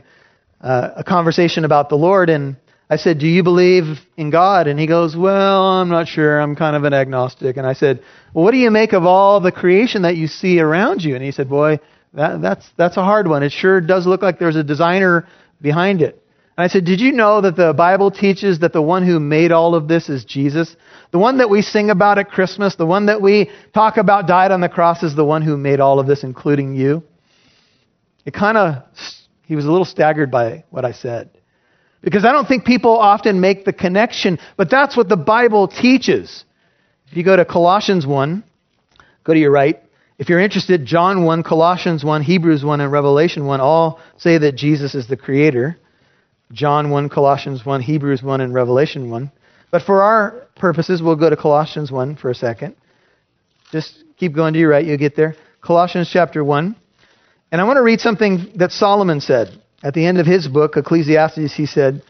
uh, 0.62 0.92
a 0.98 1.04
conversation 1.04 1.66
about 1.66 1.90
the 1.90 1.96
Lord 1.96 2.30
and 2.30 2.58
I 2.92 2.98
said, 2.98 3.20
Do 3.20 3.28
you 3.28 3.42
believe 3.42 4.02
in 4.18 4.32
God? 4.32 4.68
And 4.68 4.78
he 4.78 4.86
goes, 4.86 5.16
Well, 5.16 5.64
I'm 5.64 5.88
not 5.88 6.10
sure. 6.10 6.42
I'm 6.42 6.58
kind 6.58 6.76
of 6.76 6.84
an 6.84 6.94
agnostic. 6.94 7.56
And 7.56 7.66
I 7.66 7.72
said, 7.72 8.04
Well, 8.34 8.44
what 8.44 8.52
do 8.52 8.58
you 8.58 8.70
make 8.70 8.92
of 8.92 9.06
all 9.06 9.40
the 9.40 9.54
creation 9.54 10.02
that 10.02 10.18
you 10.18 10.28
see 10.28 10.60
around 10.60 11.02
you? 11.02 11.16
And 11.16 11.24
he 11.24 11.32
said, 11.32 11.50
Boy, 11.50 11.80
that, 12.14 12.42
that's, 12.42 12.70
that's 12.76 12.98
a 12.98 13.02
hard 13.02 13.30
one. 13.30 13.44
It 13.44 13.54
sure 13.54 13.80
does 13.80 14.06
look 14.06 14.22
like 14.22 14.40
there's 14.40 14.58
a 14.58 14.64
designer 14.64 15.26
behind 15.62 16.02
it. 16.02 16.22
And 16.58 16.66
I 16.66 16.68
said, 16.68 16.84
Did 16.84 17.00
you 17.00 17.14
know 17.14 17.40
that 17.40 17.56
the 17.56 17.74
Bible 17.74 18.12
teaches 18.12 18.60
that 18.60 18.74
the 18.74 18.82
one 18.82 19.08
who 19.08 19.22
made 19.22 19.54
all 19.54 19.74
of 19.74 19.88
this 19.88 20.10
is 20.10 20.26
Jesus? 20.26 20.76
The 21.12 21.20
one 21.20 21.38
that 21.38 21.50
we 21.50 21.62
sing 21.62 21.92
about 21.92 22.18
at 22.18 22.30
Christmas, 22.30 22.76
the 22.76 22.86
one 22.86 23.06
that 23.06 23.22
we 23.22 23.52
talk 23.74 23.96
about 23.96 24.28
died 24.28 24.52
on 24.52 24.60
the 24.60 24.68
cross, 24.68 25.02
is 25.02 25.16
the 25.16 25.24
one 25.24 25.44
who 25.44 25.56
made 25.56 25.80
all 25.80 26.00
of 26.00 26.08
this, 26.08 26.26
including 26.26 26.76
you? 26.76 27.04
It 28.26 28.34
kind 28.34 28.58
of, 28.58 28.84
he 29.46 29.56
was 29.56 29.64
a 29.64 29.72
little 29.72 29.86
staggered 29.86 30.30
by 30.30 30.66
what 30.72 30.84
I 30.84 30.92
said. 30.92 31.30
Because 32.02 32.26
I 32.26 32.32
don't 32.32 32.48
think 32.48 32.66
people 32.66 32.98
often 32.98 33.40
make 33.40 33.64
the 33.64 33.74
connection, 33.74 34.40
but 34.58 34.70
that's 34.70 34.98
what 34.98 35.08
the 35.08 35.18
Bible 35.18 35.68
teaches. 35.68 36.44
If 37.08 37.18
you 37.18 37.24
go 37.24 37.36
to 37.36 37.46
Colossians 37.46 38.08
1, 38.08 38.44
go 39.24 39.34
to 39.34 39.40
your 39.40 39.52
right. 39.52 39.82
If 40.18 40.30
you're 40.30 40.40
interested, 40.40 40.86
John 40.86 41.26
1, 41.26 41.44
Colossians 41.44 42.04
1, 42.04 42.22
Hebrews 42.24 42.64
1, 42.64 42.82
and 42.82 42.92
Revelation 42.92 43.46
1 43.46 43.60
all 43.60 44.00
say 44.18 44.38
that 44.38 44.56
Jesus 44.56 44.96
is 44.96 45.08
the 45.08 45.18
creator. 45.18 45.78
John 46.52 46.90
1, 46.90 47.10
Colossians 47.10 47.66
1, 47.66 47.82
Hebrews 47.82 48.24
1, 48.24 48.42
and 48.42 48.54
Revelation 48.54 49.10
1. 49.10 49.32
But 49.72 49.84
for 49.84 50.02
our 50.02 50.48
purposes, 50.56 51.02
we'll 51.02 51.16
go 51.16 51.30
to 51.30 51.36
Colossians 51.36 51.92
1 51.92 52.18
for 52.18 52.30
a 52.30 52.36
second. 52.36 52.76
Just 53.72 54.04
keep 54.18 54.34
going 54.34 54.54
to 54.54 54.60
your 54.60 54.70
right, 54.70 54.86
you'll 54.86 54.98
get 54.98 55.16
there. 55.16 55.36
Colossians 55.62 56.10
chapter 56.12 56.44
1. 56.44 56.76
And 57.52 57.62
I 57.62 57.64
want 57.64 57.78
to 57.78 57.84
read 57.84 58.00
something 58.00 58.54
that 58.56 58.72
Solomon 58.72 59.22
said. 59.22 59.61
At 59.84 59.94
the 59.94 60.06
end 60.06 60.20
of 60.20 60.26
his 60.26 60.48
book, 60.48 60.78
Ecclesiastes, 60.78 61.54
he 61.54 61.66
said, 61.66 62.04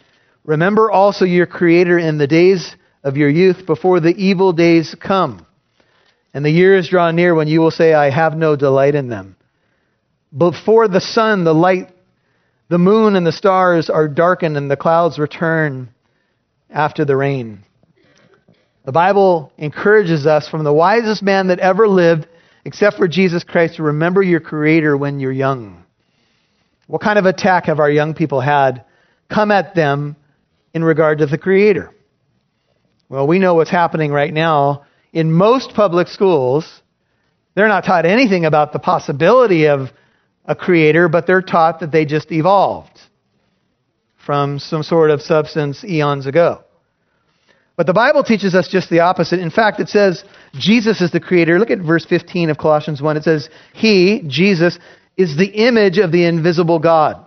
Remember 0.44 0.92
also 0.92 1.26
your 1.26 1.46
Creator 1.46 2.00
in 2.00 2.18
the 2.18 2.28
days 2.28 2.76
of 3.04 3.18
your 3.18 3.30
youth 3.30 3.66
before 3.66 4.00
the 4.00 4.16
evil 4.16 4.54
days 4.54 4.96
come. 5.00 5.46
And 6.34 6.44
the 6.44 6.52
years 6.52 6.90
draw 6.90 7.12
near 7.12 7.36
when 7.36 7.48
you 7.48 7.62
will 7.62 7.72
say, 7.72 7.94
I 7.94 8.10
have 8.10 8.36
no 8.36 8.56
delight 8.56 8.96
in 8.96 9.10
them. 9.10 9.36
Before 10.36 10.88
the 10.88 11.02
sun, 11.02 11.44
the 11.44 11.54
light, 11.54 11.90
the 12.70 12.78
moon, 12.78 13.16
and 13.16 13.26
the 13.26 13.32
stars 13.32 13.90
are 13.90 14.08
darkened, 14.08 14.58
and 14.58 14.72
the 14.72 14.78
clouds 14.78 15.20
return 15.20 15.90
after 16.70 17.04
the 17.04 17.18
rain. 17.18 17.64
The 18.86 18.94
Bible 18.94 19.52
encourages 19.58 20.26
us 20.26 20.48
from 20.48 20.64
the 20.64 20.74
wisest 20.74 21.22
man 21.22 21.48
that 21.48 21.60
ever 21.60 21.88
lived, 21.88 22.28
except 22.66 22.98
for 22.98 23.08
Jesus 23.08 23.44
Christ, 23.44 23.76
to 23.76 23.84
remember 23.84 24.24
your 24.24 24.40
Creator 24.40 24.96
when 24.98 25.20
you're 25.20 25.32
young. 25.32 25.84
What 26.92 27.02
kind 27.02 27.18
of 27.18 27.26
attack 27.26 27.68
have 27.68 27.80
our 27.80 27.90
young 27.90 28.14
people 28.14 28.42
had 28.42 28.84
come 29.30 29.50
at 29.50 29.76
them 29.76 30.18
in 30.74 30.84
regard 30.84 31.20
to 31.20 31.26
the 31.26 31.38
Creator? 31.38 31.90
Well, 33.08 33.26
we 33.28 33.40
know 33.40 33.54
what's 33.54 33.70
happening 33.70 34.12
right 34.12 34.34
now. 34.34 34.84
In 35.14 35.32
most 35.32 35.74
public 35.74 36.10
schools, 36.10 36.82
they're 37.56 37.70
not 37.70 37.86
taught 37.86 38.06
anything 38.06 38.44
about 38.44 38.74
the 38.74 38.80
possibility 38.80 39.68
of 39.70 39.88
a 40.44 40.54
Creator, 40.54 41.08
but 41.08 41.28
they're 41.28 41.42
taught 41.42 41.80
that 41.80 41.94
they 41.94 42.04
just 42.04 42.30
evolved 42.30 43.00
from 44.26 44.60
some 44.60 44.84
sort 44.84 45.12
of 45.12 45.22
substance 45.22 45.86
eons 45.86 46.26
ago. 46.26 46.62
But 47.78 47.88
the 47.88 47.94
Bible 47.94 48.26
teaches 48.26 48.54
us 48.54 48.68
just 48.68 48.90
the 48.90 49.00
opposite. 49.00 49.40
In 49.40 49.50
fact, 49.50 49.80
it 49.80 49.88
says 49.88 50.26
Jesus 50.56 51.00
is 51.00 51.12
the 51.12 51.22
creator. 51.22 51.58
Look 51.58 51.72
at 51.72 51.80
verse 51.80 52.06
15 52.06 52.50
of 52.50 52.58
Colossians 52.58 53.02
1. 53.02 53.16
It 53.16 53.24
says, 53.24 53.50
He, 53.74 54.24
Jesus, 54.28 54.78
is 55.22 55.38
the 55.38 55.46
image 55.46 55.98
of 55.98 56.12
the 56.12 56.26
invisible 56.26 56.80
God. 56.80 57.26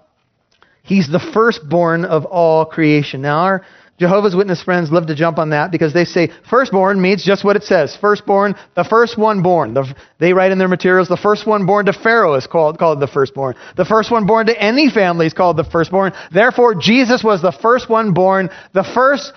He's 0.82 1.08
the 1.10 1.20
firstborn 1.32 2.04
of 2.04 2.26
all 2.26 2.66
creation. 2.66 3.22
Now, 3.22 3.38
our 3.38 3.66
Jehovah's 3.98 4.34
Witness 4.34 4.62
friends 4.62 4.90
love 4.90 5.06
to 5.06 5.14
jump 5.14 5.38
on 5.38 5.50
that 5.50 5.70
because 5.70 5.94
they 5.94 6.04
say 6.04 6.30
firstborn 6.50 7.00
means 7.00 7.24
just 7.24 7.44
what 7.44 7.54
it 7.54 7.62
says. 7.62 7.96
Firstborn, 7.96 8.56
the 8.74 8.82
first 8.82 9.16
one 9.16 9.42
born. 9.42 9.72
The, 9.72 9.94
they 10.18 10.32
write 10.32 10.50
in 10.50 10.58
their 10.58 10.68
materials, 10.68 11.08
the 11.08 11.16
first 11.16 11.46
one 11.46 11.64
born 11.64 11.86
to 11.86 11.92
Pharaoh 11.92 12.34
is 12.34 12.46
called, 12.46 12.78
called 12.78 12.98
the 13.00 13.06
firstborn. 13.06 13.54
The 13.76 13.84
first 13.84 14.10
one 14.10 14.26
born 14.26 14.46
to 14.46 14.60
any 14.60 14.90
family 14.90 15.26
is 15.26 15.32
called 15.32 15.56
the 15.56 15.64
firstborn. 15.64 16.12
Therefore, 16.32 16.74
Jesus 16.74 17.22
was 17.22 17.40
the 17.40 17.52
first 17.52 17.88
one 17.88 18.14
born, 18.14 18.50
the 18.72 18.84
first 18.84 19.32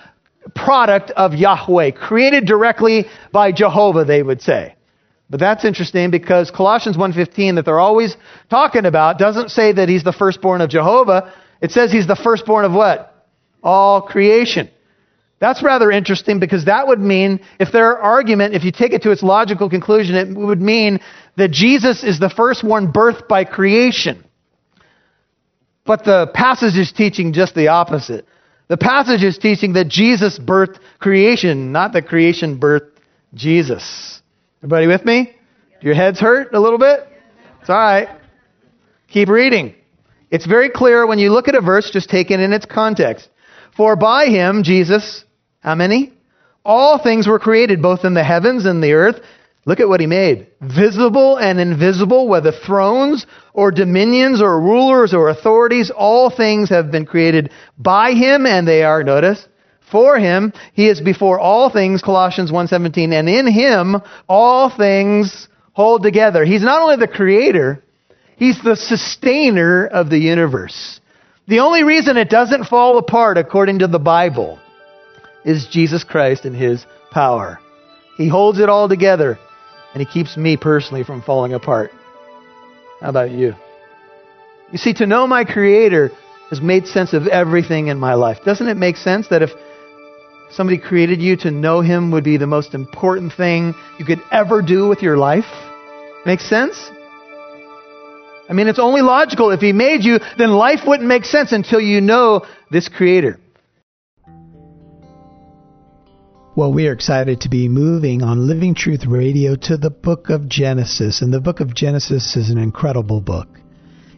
product 0.55 1.11
of 1.11 1.35
Yahweh, 1.35 1.91
created 1.91 2.45
directly 2.45 3.05
by 3.31 3.51
Jehovah, 3.51 4.05
they 4.05 4.23
would 4.23 4.41
say. 4.41 4.75
But 5.29 5.39
that's 5.39 5.65
interesting 5.65 6.09
because 6.09 6.51
Colossians 6.51 6.97
1:15 6.97 7.55
that 7.55 7.65
they're 7.65 7.79
always 7.79 8.15
talking 8.49 8.85
about 8.85 9.17
doesn't 9.17 9.49
say 9.51 9.73
that 9.73 9.89
he's 9.89 10.03
the 10.03 10.13
firstborn 10.13 10.61
of 10.61 10.69
Jehovah. 10.69 11.33
It 11.61 11.71
says 11.71 11.91
he's 11.91 12.07
the 12.07 12.15
firstborn 12.15 12.65
of 12.65 12.73
what? 12.73 13.13
All 13.61 14.01
creation. 14.01 14.69
That's 15.39 15.61
rather 15.61 15.91
interesting 15.91 16.39
because 16.39 16.65
that 16.65 16.87
would 16.87 16.99
mean, 16.99 17.41
if 17.59 17.71
their 17.71 17.97
argument, 17.99 18.55
if 18.55 18.63
you 18.63 18.71
take 18.71 18.93
it 18.93 19.03
to 19.03 19.11
its 19.11 19.21
logical 19.21 19.69
conclusion, 19.69 20.15
it 20.15 20.35
would 20.35 20.61
mean 20.61 20.99
that 21.35 21.51
Jesus 21.51 22.03
is 22.03 22.19
the 22.19 22.29
firstborn 22.29 22.91
birthed 22.91 23.27
by 23.27 23.43
creation. 23.43 24.23
But 25.85 26.03
the 26.03 26.27
passage 26.33 26.75
is 26.75 26.91
teaching 26.91 27.33
just 27.33 27.53
the 27.53 27.67
opposite. 27.67 28.25
The 28.67 28.77
passage 28.77 29.23
is 29.23 29.37
teaching 29.37 29.73
that 29.73 29.87
Jesus 29.87 30.39
birthed 30.39 30.79
creation, 30.99 31.71
not 31.71 31.93
that 31.93 32.07
creation 32.07 32.59
birthed 32.59 32.91
Jesus. 33.33 34.16
Everybody 34.59 34.87
with 34.87 35.05
me? 35.05 35.35
Your 35.81 35.93
heads 35.93 36.19
hurt 36.19 36.53
a 36.53 36.59
little 36.59 36.79
bit? 36.79 37.07
It's 37.61 37.69
all 37.69 37.75
right. 37.75 38.09
Keep 39.07 39.29
reading. 39.29 39.75
It's 40.31 40.47
very 40.47 40.69
clear 40.69 41.05
when 41.05 41.19
you 41.19 41.31
look 41.31 41.47
at 41.47 41.53
a 41.53 41.61
verse, 41.61 41.91
just 41.91 42.09
take 42.09 42.31
it 42.31 42.39
in 42.39 42.53
its 42.53 42.65
context. 42.65 43.29
For 43.75 43.95
by 43.95 44.25
him, 44.25 44.63
Jesus, 44.63 45.23
how 45.59 45.75
many? 45.75 46.11
All 46.65 46.97
things 46.97 47.27
were 47.27 47.37
created, 47.37 47.83
both 47.83 48.03
in 48.03 48.15
the 48.15 48.23
heavens 48.23 48.65
and 48.65 48.83
the 48.83 48.93
earth. 48.93 49.21
Look 49.65 49.79
at 49.79 49.87
what 49.87 49.99
he 49.99 50.07
made. 50.07 50.47
Visible 50.59 51.37
and 51.37 51.59
invisible, 51.59 52.27
whether 52.27 52.51
thrones 52.51 53.27
or 53.53 53.71
dominions 53.71 54.41
or 54.41 54.59
rulers 54.59 55.13
or 55.13 55.29
authorities, 55.29 55.91
all 55.95 56.31
things 56.31 56.69
have 56.69 56.89
been 56.89 57.05
created 57.05 57.51
by 57.77 58.13
him 58.13 58.47
and 58.47 58.67
they 58.67 58.81
are, 58.83 59.03
notice, 59.03 59.47
for 59.91 60.17
him, 60.17 60.53
he 60.73 60.87
is 60.87 60.99
before 60.99 61.39
all 61.39 61.69
things, 61.69 62.01
Colossians 62.01 62.51
1.17, 62.51 63.13
and 63.13 63.29
in 63.29 63.47
him 63.47 63.97
all 64.27 64.69
things 64.69 65.47
hold 65.73 66.03
together. 66.03 66.43
He's 66.43 66.63
not 66.63 66.81
only 66.81 66.97
the 66.97 67.07
creator, 67.07 67.83
he's 68.35 68.61
the 68.61 68.75
sustainer 68.75 69.87
of 69.87 70.09
the 70.09 70.17
universe. 70.17 70.99
The 71.47 71.59
only 71.59 71.83
reason 71.83 72.17
it 72.17 72.29
doesn't 72.29 72.65
fall 72.65 72.97
apart, 72.97 73.37
according 73.37 73.79
to 73.79 73.87
the 73.87 73.99
Bible, 73.99 74.59
is 75.45 75.67
Jesus 75.71 76.03
Christ 76.03 76.43
and 76.43 76.55
his 76.55 76.85
power. 77.11 77.59
He 78.17 78.27
holds 78.27 78.59
it 78.59 78.67
all 78.67 78.89
together, 78.89 79.39
and 79.93 80.05
he 80.05 80.11
keeps 80.11 80.35
me 80.35 80.57
personally 80.57 81.05
from 81.05 81.21
falling 81.21 81.53
apart. 81.53 81.91
How 82.99 83.09
about 83.09 83.31
you? 83.31 83.53
You 84.71 84.77
see, 84.77 84.93
to 84.95 85.05
know 85.05 85.27
my 85.27 85.45
Creator 85.45 86.11
has 86.49 86.59
made 86.59 86.87
sense 86.87 87.13
of 87.13 87.27
everything 87.27 87.87
in 87.87 87.97
my 87.97 88.15
life. 88.15 88.39
Doesn't 88.43 88.67
it 88.67 88.75
make 88.75 88.97
sense 88.97 89.29
that 89.29 89.41
if 89.41 89.51
somebody 90.51 90.77
created 90.77 91.21
you 91.21 91.37
to 91.37 91.51
know 91.51 91.81
him 91.81 92.11
would 92.11 92.23
be 92.23 92.37
the 92.37 92.47
most 92.47 92.73
important 92.73 93.33
thing 93.33 93.73
you 93.99 94.05
could 94.05 94.21
ever 94.31 94.61
do 94.61 94.87
with 94.87 95.01
your 95.01 95.17
life. 95.17 95.45
Makes 96.25 96.49
sense? 96.49 96.91
I 98.49 98.53
mean, 98.53 98.67
it's 98.67 98.79
only 98.79 99.01
logical. 99.01 99.51
If 99.51 99.59
he 99.59 99.73
made 99.73 100.03
you, 100.03 100.19
then 100.37 100.51
life 100.51 100.81
wouldn't 100.87 101.07
make 101.07 101.25
sense 101.25 101.51
until 101.51 101.81
you 101.81 102.01
know 102.01 102.45
this 102.71 102.87
creator. 102.87 103.39
Well, 106.55 106.73
we 106.73 106.87
are 106.87 106.93
excited 106.93 107.41
to 107.41 107.49
be 107.49 107.69
moving 107.69 108.23
on 108.23 108.47
Living 108.47 108.73
Truth 108.73 109.05
Radio 109.05 109.55
to 109.55 109.77
the 109.77 109.91
book 109.91 110.29
of 110.29 110.49
Genesis. 110.49 111.21
And 111.21 111.31
the 111.31 111.39
book 111.39 111.59
of 111.59 111.75
Genesis 111.75 112.35
is 112.35 112.49
an 112.49 112.57
incredible 112.57 113.21
book. 113.21 113.47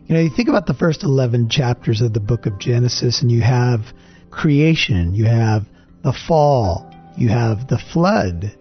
You 0.06 0.15
know, 0.15 0.22
you 0.22 0.30
think 0.30 0.48
about 0.48 0.65
the 0.65 0.74
first 0.74 1.04
11 1.04 1.50
chapters 1.50 2.00
of 2.02 2.13
the 2.13 2.20
book 2.20 2.46
of 2.46 2.58
Genesis, 2.58 3.22
and 3.22 3.30
you 3.30 3.42
have 3.42 3.82
creation, 4.32 5.13
you 5.13 5.26
have 5.26 5.65
the 6.03 6.13
fall, 6.13 6.89
you 7.17 7.29
have 7.29 7.67
the 7.67 7.77
flood, 7.77 8.55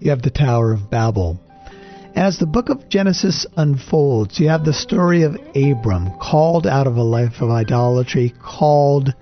you 0.00 0.10
have 0.10 0.22
the 0.22 0.30
Tower 0.30 0.72
of 0.72 0.90
Babel. 0.90 1.40
As 2.14 2.38
the 2.38 2.46
book 2.46 2.68
of 2.68 2.88
Genesis 2.90 3.46
unfolds, 3.56 4.38
you 4.38 4.48
have 4.48 4.64
the 4.64 4.74
story 4.74 5.22
of 5.22 5.38
Abram, 5.54 6.10
called 6.20 6.66
out 6.66 6.86
of 6.86 6.96
a 6.96 7.02
life 7.02 7.40
of 7.40 7.50
idolatry, 7.50 8.34
called 8.42 9.14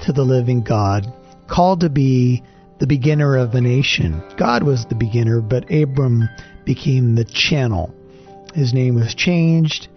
to 0.00 0.12
the 0.12 0.22
living 0.22 0.62
God, 0.62 1.12
called 1.48 1.80
to 1.80 1.88
be 1.88 2.44
the 2.78 2.86
beginner 2.86 3.36
of 3.36 3.54
a 3.54 3.60
nation. 3.60 4.22
God 4.36 4.62
was 4.62 4.86
the 4.86 4.94
beginner, 4.94 5.40
but 5.40 5.72
Abram 5.72 6.28
became 6.64 7.16
the 7.16 7.24
channel. 7.24 7.92
His 8.54 8.72
name 8.72 8.94
was 8.94 9.16
changed, 9.16 9.88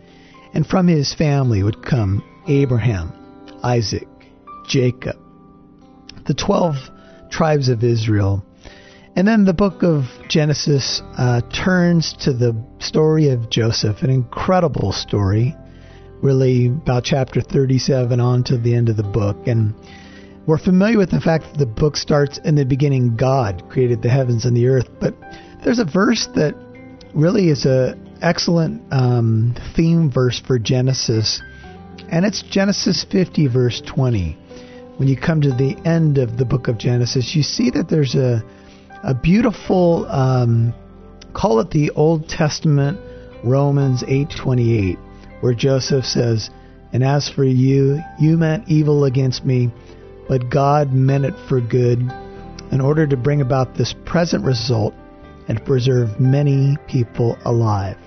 and 0.55 0.65
from 0.65 0.88
his 0.88 1.13
family 1.13 1.62
would 1.62 1.86
come 1.86 2.23
Abraham, 2.47 3.13
Isaac, 3.63 4.07
Jacob, 4.67 5.17
the 6.25 6.34
12 6.34 6.75
tribes 7.32 7.70
of 7.70 7.84
Israel. 7.84 8.46
And 9.15 9.28
then 9.28 9.44
the 9.44 9.54
book 9.54 9.84
of 9.84 10.06
Genesis 10.30 11.02
uh, 11.17 11.41
turns 11.52 12.13
to 12.22 12.34
the 12.34 12.56
story 12.80 13.30
of 13.30 13.50
Joseph, 13.50 14.04
an 14.04 14.10
incredible 14.10 14.94
story, 14.94 15.56
really 16.22 16.67
about 16.67 17.04
chapter 17.04 17.41
37 17.41 18.20
on 18.20 18.44
to 18.46 18.58
the 18.58 18.74
end 18.74 18.88
of 18.89 18.96
the 18.96 19.04
book. 19.04 19.48
And 19.48 19.74
we're 20.48 20.58
familiar 20.58 20.98
with 20.98 21.12
the 21.12 21.20
fact 21.20 21.46
that 21.46 21.58
the 21.58 21.65
book 21.65 21.98
starts 21.98 22.39
in 22.46 22.56
the 22.56 22.63
beginning, 22.63 23.17
God 23.17 23.70
created 23.70 24.02
the 24.02 24.10
heavens 24.10 24.46
and 24.46 24.56
the 24.56 24.67
earth. 24.67 24.88
But 25.00 25.13
there's 25.63 25.80
a 25.80 25.86
verse 25.86 26.28
that 26.36 26.56
really 27.13 27.50
is 27.50 27.65
a 27.65 27.98
excellent 28.22 28.82
um, 28.94 29.56
theme 29.76 30.10
verse 30.10 30.39
for 30.39 30.58
Genesis, 30.58 31.41
and 32.10 32.26
it's 32.26 32.44
Genesis 32.44 33.06
50, 33.12 33.48
verse 33.48 33.82
20. 33.86 34.38
When 35.02 35.08
you 35.08 35.18
come 35.18 35.42
to 35.42 35.52
the 35.52 35.76
end 35.84 36.20
of 36.20 36.38
the 36.38 36.46
book 36.46 36.68
of 36.68 36.78
Genesis, 36.78 37.34
you 37.34 37.42
see 37.42 37.72
that 37.72 37.90
there's 37.90 38.14
a 38.14 38.44
a 39.02 39.16
beautiful 39.16 40.06
um, 40.08 40.76
call 41.34 41.60
it 41.60 41.72
the 41.72 41.90
Old 41.96 42.30
Testament 42.30 43.00
Romans 43.44 44.04
8:28, 44.04 45.00
where 45.40 45.56
Joseph 45.56 46.06
says, 46.06 46.52
"And 46.94 47.04
as 47.04 47.28
for 47.28 47.44
you, 47.44 48.00
you 48.20 48.38
meant 48.38 48.66
evil 48.68 49.06
against 49.06 49.44
me, 49.44 49.72
but 50.30 50.52
God 50.52 50.94
meant 50.94 51.26
it 51.26 51.34
for 51.50 51.60
good, 51.60 52.14
in 52.72 52.80
order 52.80 53.08
to 53.08 53.18
bring 53.18 53.42
about 53.42 53.74
this 53.74 53.96
present 54.06 54.46
result 54.46 54.94
and 55.48 55.66
preserve 55.66 56.20
many 56.20 56.78
people 56.86 57.40
alive." 57.44 57.98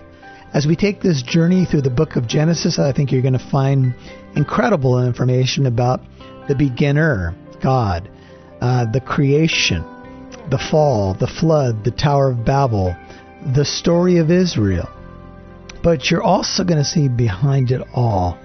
As 0.52 0.64
we 0.64 0.76
take 0.76 1.00
this 1.00 1.22
journey 1.22 1.64
through 1.64 1.82
the 1.82 1.90
book 1.90 2.14
of 2.14 2.28
Genesis, 2.28 2.78
I 2.78 2.92
think 2.92 3.10
you're 3.10 3.20
going 3.20 3.32
to 3.32 3.50
find 3.50 3.94
incredible 4.36 5.04
information 5.04 5.66
about 5.66 6.00
the 6.48 6.54
beginner, 6.54 7.34
God, 7.60 8.08
uh, 8.60 8.90
the 8.90 9.00
creation, 9.00 9.84
the 10.50 10.58
fall, 10.58 11.14
the 11.14 11.26
flood, 11.26 11.84
the 11.84 11.90
Tower 11.90 12.30
of 12.30 12.44
Babel, 12.44 12.96
the 13.54 13.64
story 13.64 14.18
of 14.18 14.30
Israel. 14.30 14.88
But 15.82 16.10
you're 16.10 16.22
also 16.22 16.64
going 16.64 16.78
to 16.78 16.84
see 16.84 17.08
behind 17.08 17.70
it 17.70 17.82
all 17.94 18.38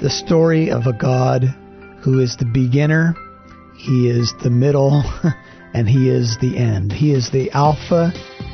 the 0.00 0.10
story 0.10 0.70
of 0.70 0.86
a 0.86 0.94
God 0.94 1.44
who 2.00 2.20
is 2.20 2.36
the 2.36 2.46
beginner, 2.46 3.14
He 3.76 4.08
is 4.08 4.32
the 4.42 4.50
middle, 4.50 5.04
and 5.74 5.88
He 5.88 6.08
is 6.08 6.38
the 6.38 6.56
end. 6.56 6.92
He 6.92 7.12
is 7.12 7.30
the 7.30 7.50
Alpha 7.50 8.12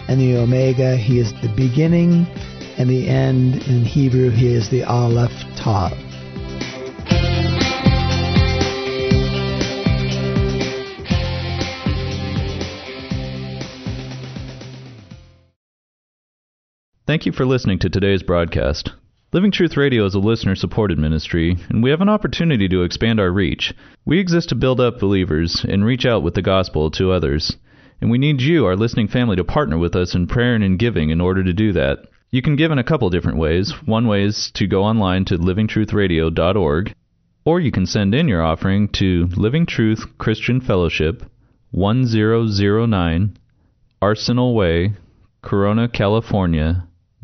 and 0.08 0.20
the 0.20 0.36
Omega. 0.36 0.96
He 0.96 1.20
is 1.20 1.32
the 1.34 1.52
beginning 1.56 2.26
and 2.78 2.90
the 2.90 3.08
end. 3.08 3.62
In 3.68 3.84
Hebrew, 3.84 4.30
He 4.30 4.52
is 4.54 4.68
the 4.70 4.82
Aleph 4.82 5.30
Tav. 5.56 6.05
Thank 17.06 17.24
you 17.24 17.30
for 17.30 17.46
listening 17.46 17.78
to 17.78 17.88
today's 17.88 18.24
broadcast. 18.24 18.90
Living 19.32 19.52
Truth 19.52 19.76
Radio 19.76 20.04
is 20.06 20.16
a 20.16 20.18
listener 20.18 20.56
supported 20.56 20.98
ministry, 20.98 21.56
and 21.68 21.80
we 21.80 21.90
have 21.90 22.00
an 22.00 22.08
opportunity 22.08 22.68
to 22.68 22.82
expand 22.82 23.20
our 23.20 23.30
reach. 23.30 23.72
We 24.04 24.18
exist 24.18 24.48
to 24.48 24.56
build 24.56 24.80
up 24.80 24.98
believers 24.98 25.64
and 25.68 25.84
reach 25.84 26.04
out 26.04 26.24
with 26.24 26.34
the 26.34 26.42
gospel 26.42 26.90
to 26.90 27.12
others. 27.12 27.56
And 28.00 28.10
we 28.10 28.18
need 28.18 28.40
you, 28.40 28.66
our 28.66 28.74
listening 28.74 29.06
family, 29.06 29.36
to 29.36 29.44
partner 29.44 29.78
with 29.78 29.94
us 29.94 30.16
in 30.16 30.26
prayer 30.26 30.56
and 30.56 30.64
in 30.64 30.78
giving 30.78 31.10
in 31.10 31.20
order 31.20 31.44
to 31.44 31.52
do 31.52 31.72
that. 31.74 31.98
You 32.32 32.42
can 32.42 32.56
give 32.56 32.72
in 32.72 32.78
a 32.80 32.82
couple 32.82 33.08
different 33.08 33.38
ways. 33.38 33.72
One 33.84 34.08
way 34.08 34.24
is 34.24 34.50
to 34.54 34.66
go 34.66 34.82
online 34.82 35.24
to 35.26 35.38
livingtruthradio.org, 35.38 36.92
or 37.44 37.60
you 37.60 37.70
can 37.70 37.86
send 37.86 38.16
in 38.16 38.26
your 38.26 38.42
offering 38.42 38.88
to 38.94 39.28
Living 39.36 39.64
Truth 39.64 40.18
Christian 40.18 40.60
Fellowship, 40.60 41.22
1009 41.70 43.36
Arsenal 44.02 44.56
Way, 44.56 44.94
Corona, 45.40 45.88
California 45.88 46.85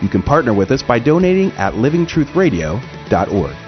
You 0.00 0.08
can 0.08 0.22
partner 0.22 0.52
with 0.54 0.70
us 0.70 0.82
by 0.82 0.98
donating 0.98 1.50
at 1.52 1.74
livingtruthradio.org. 1.74 3.67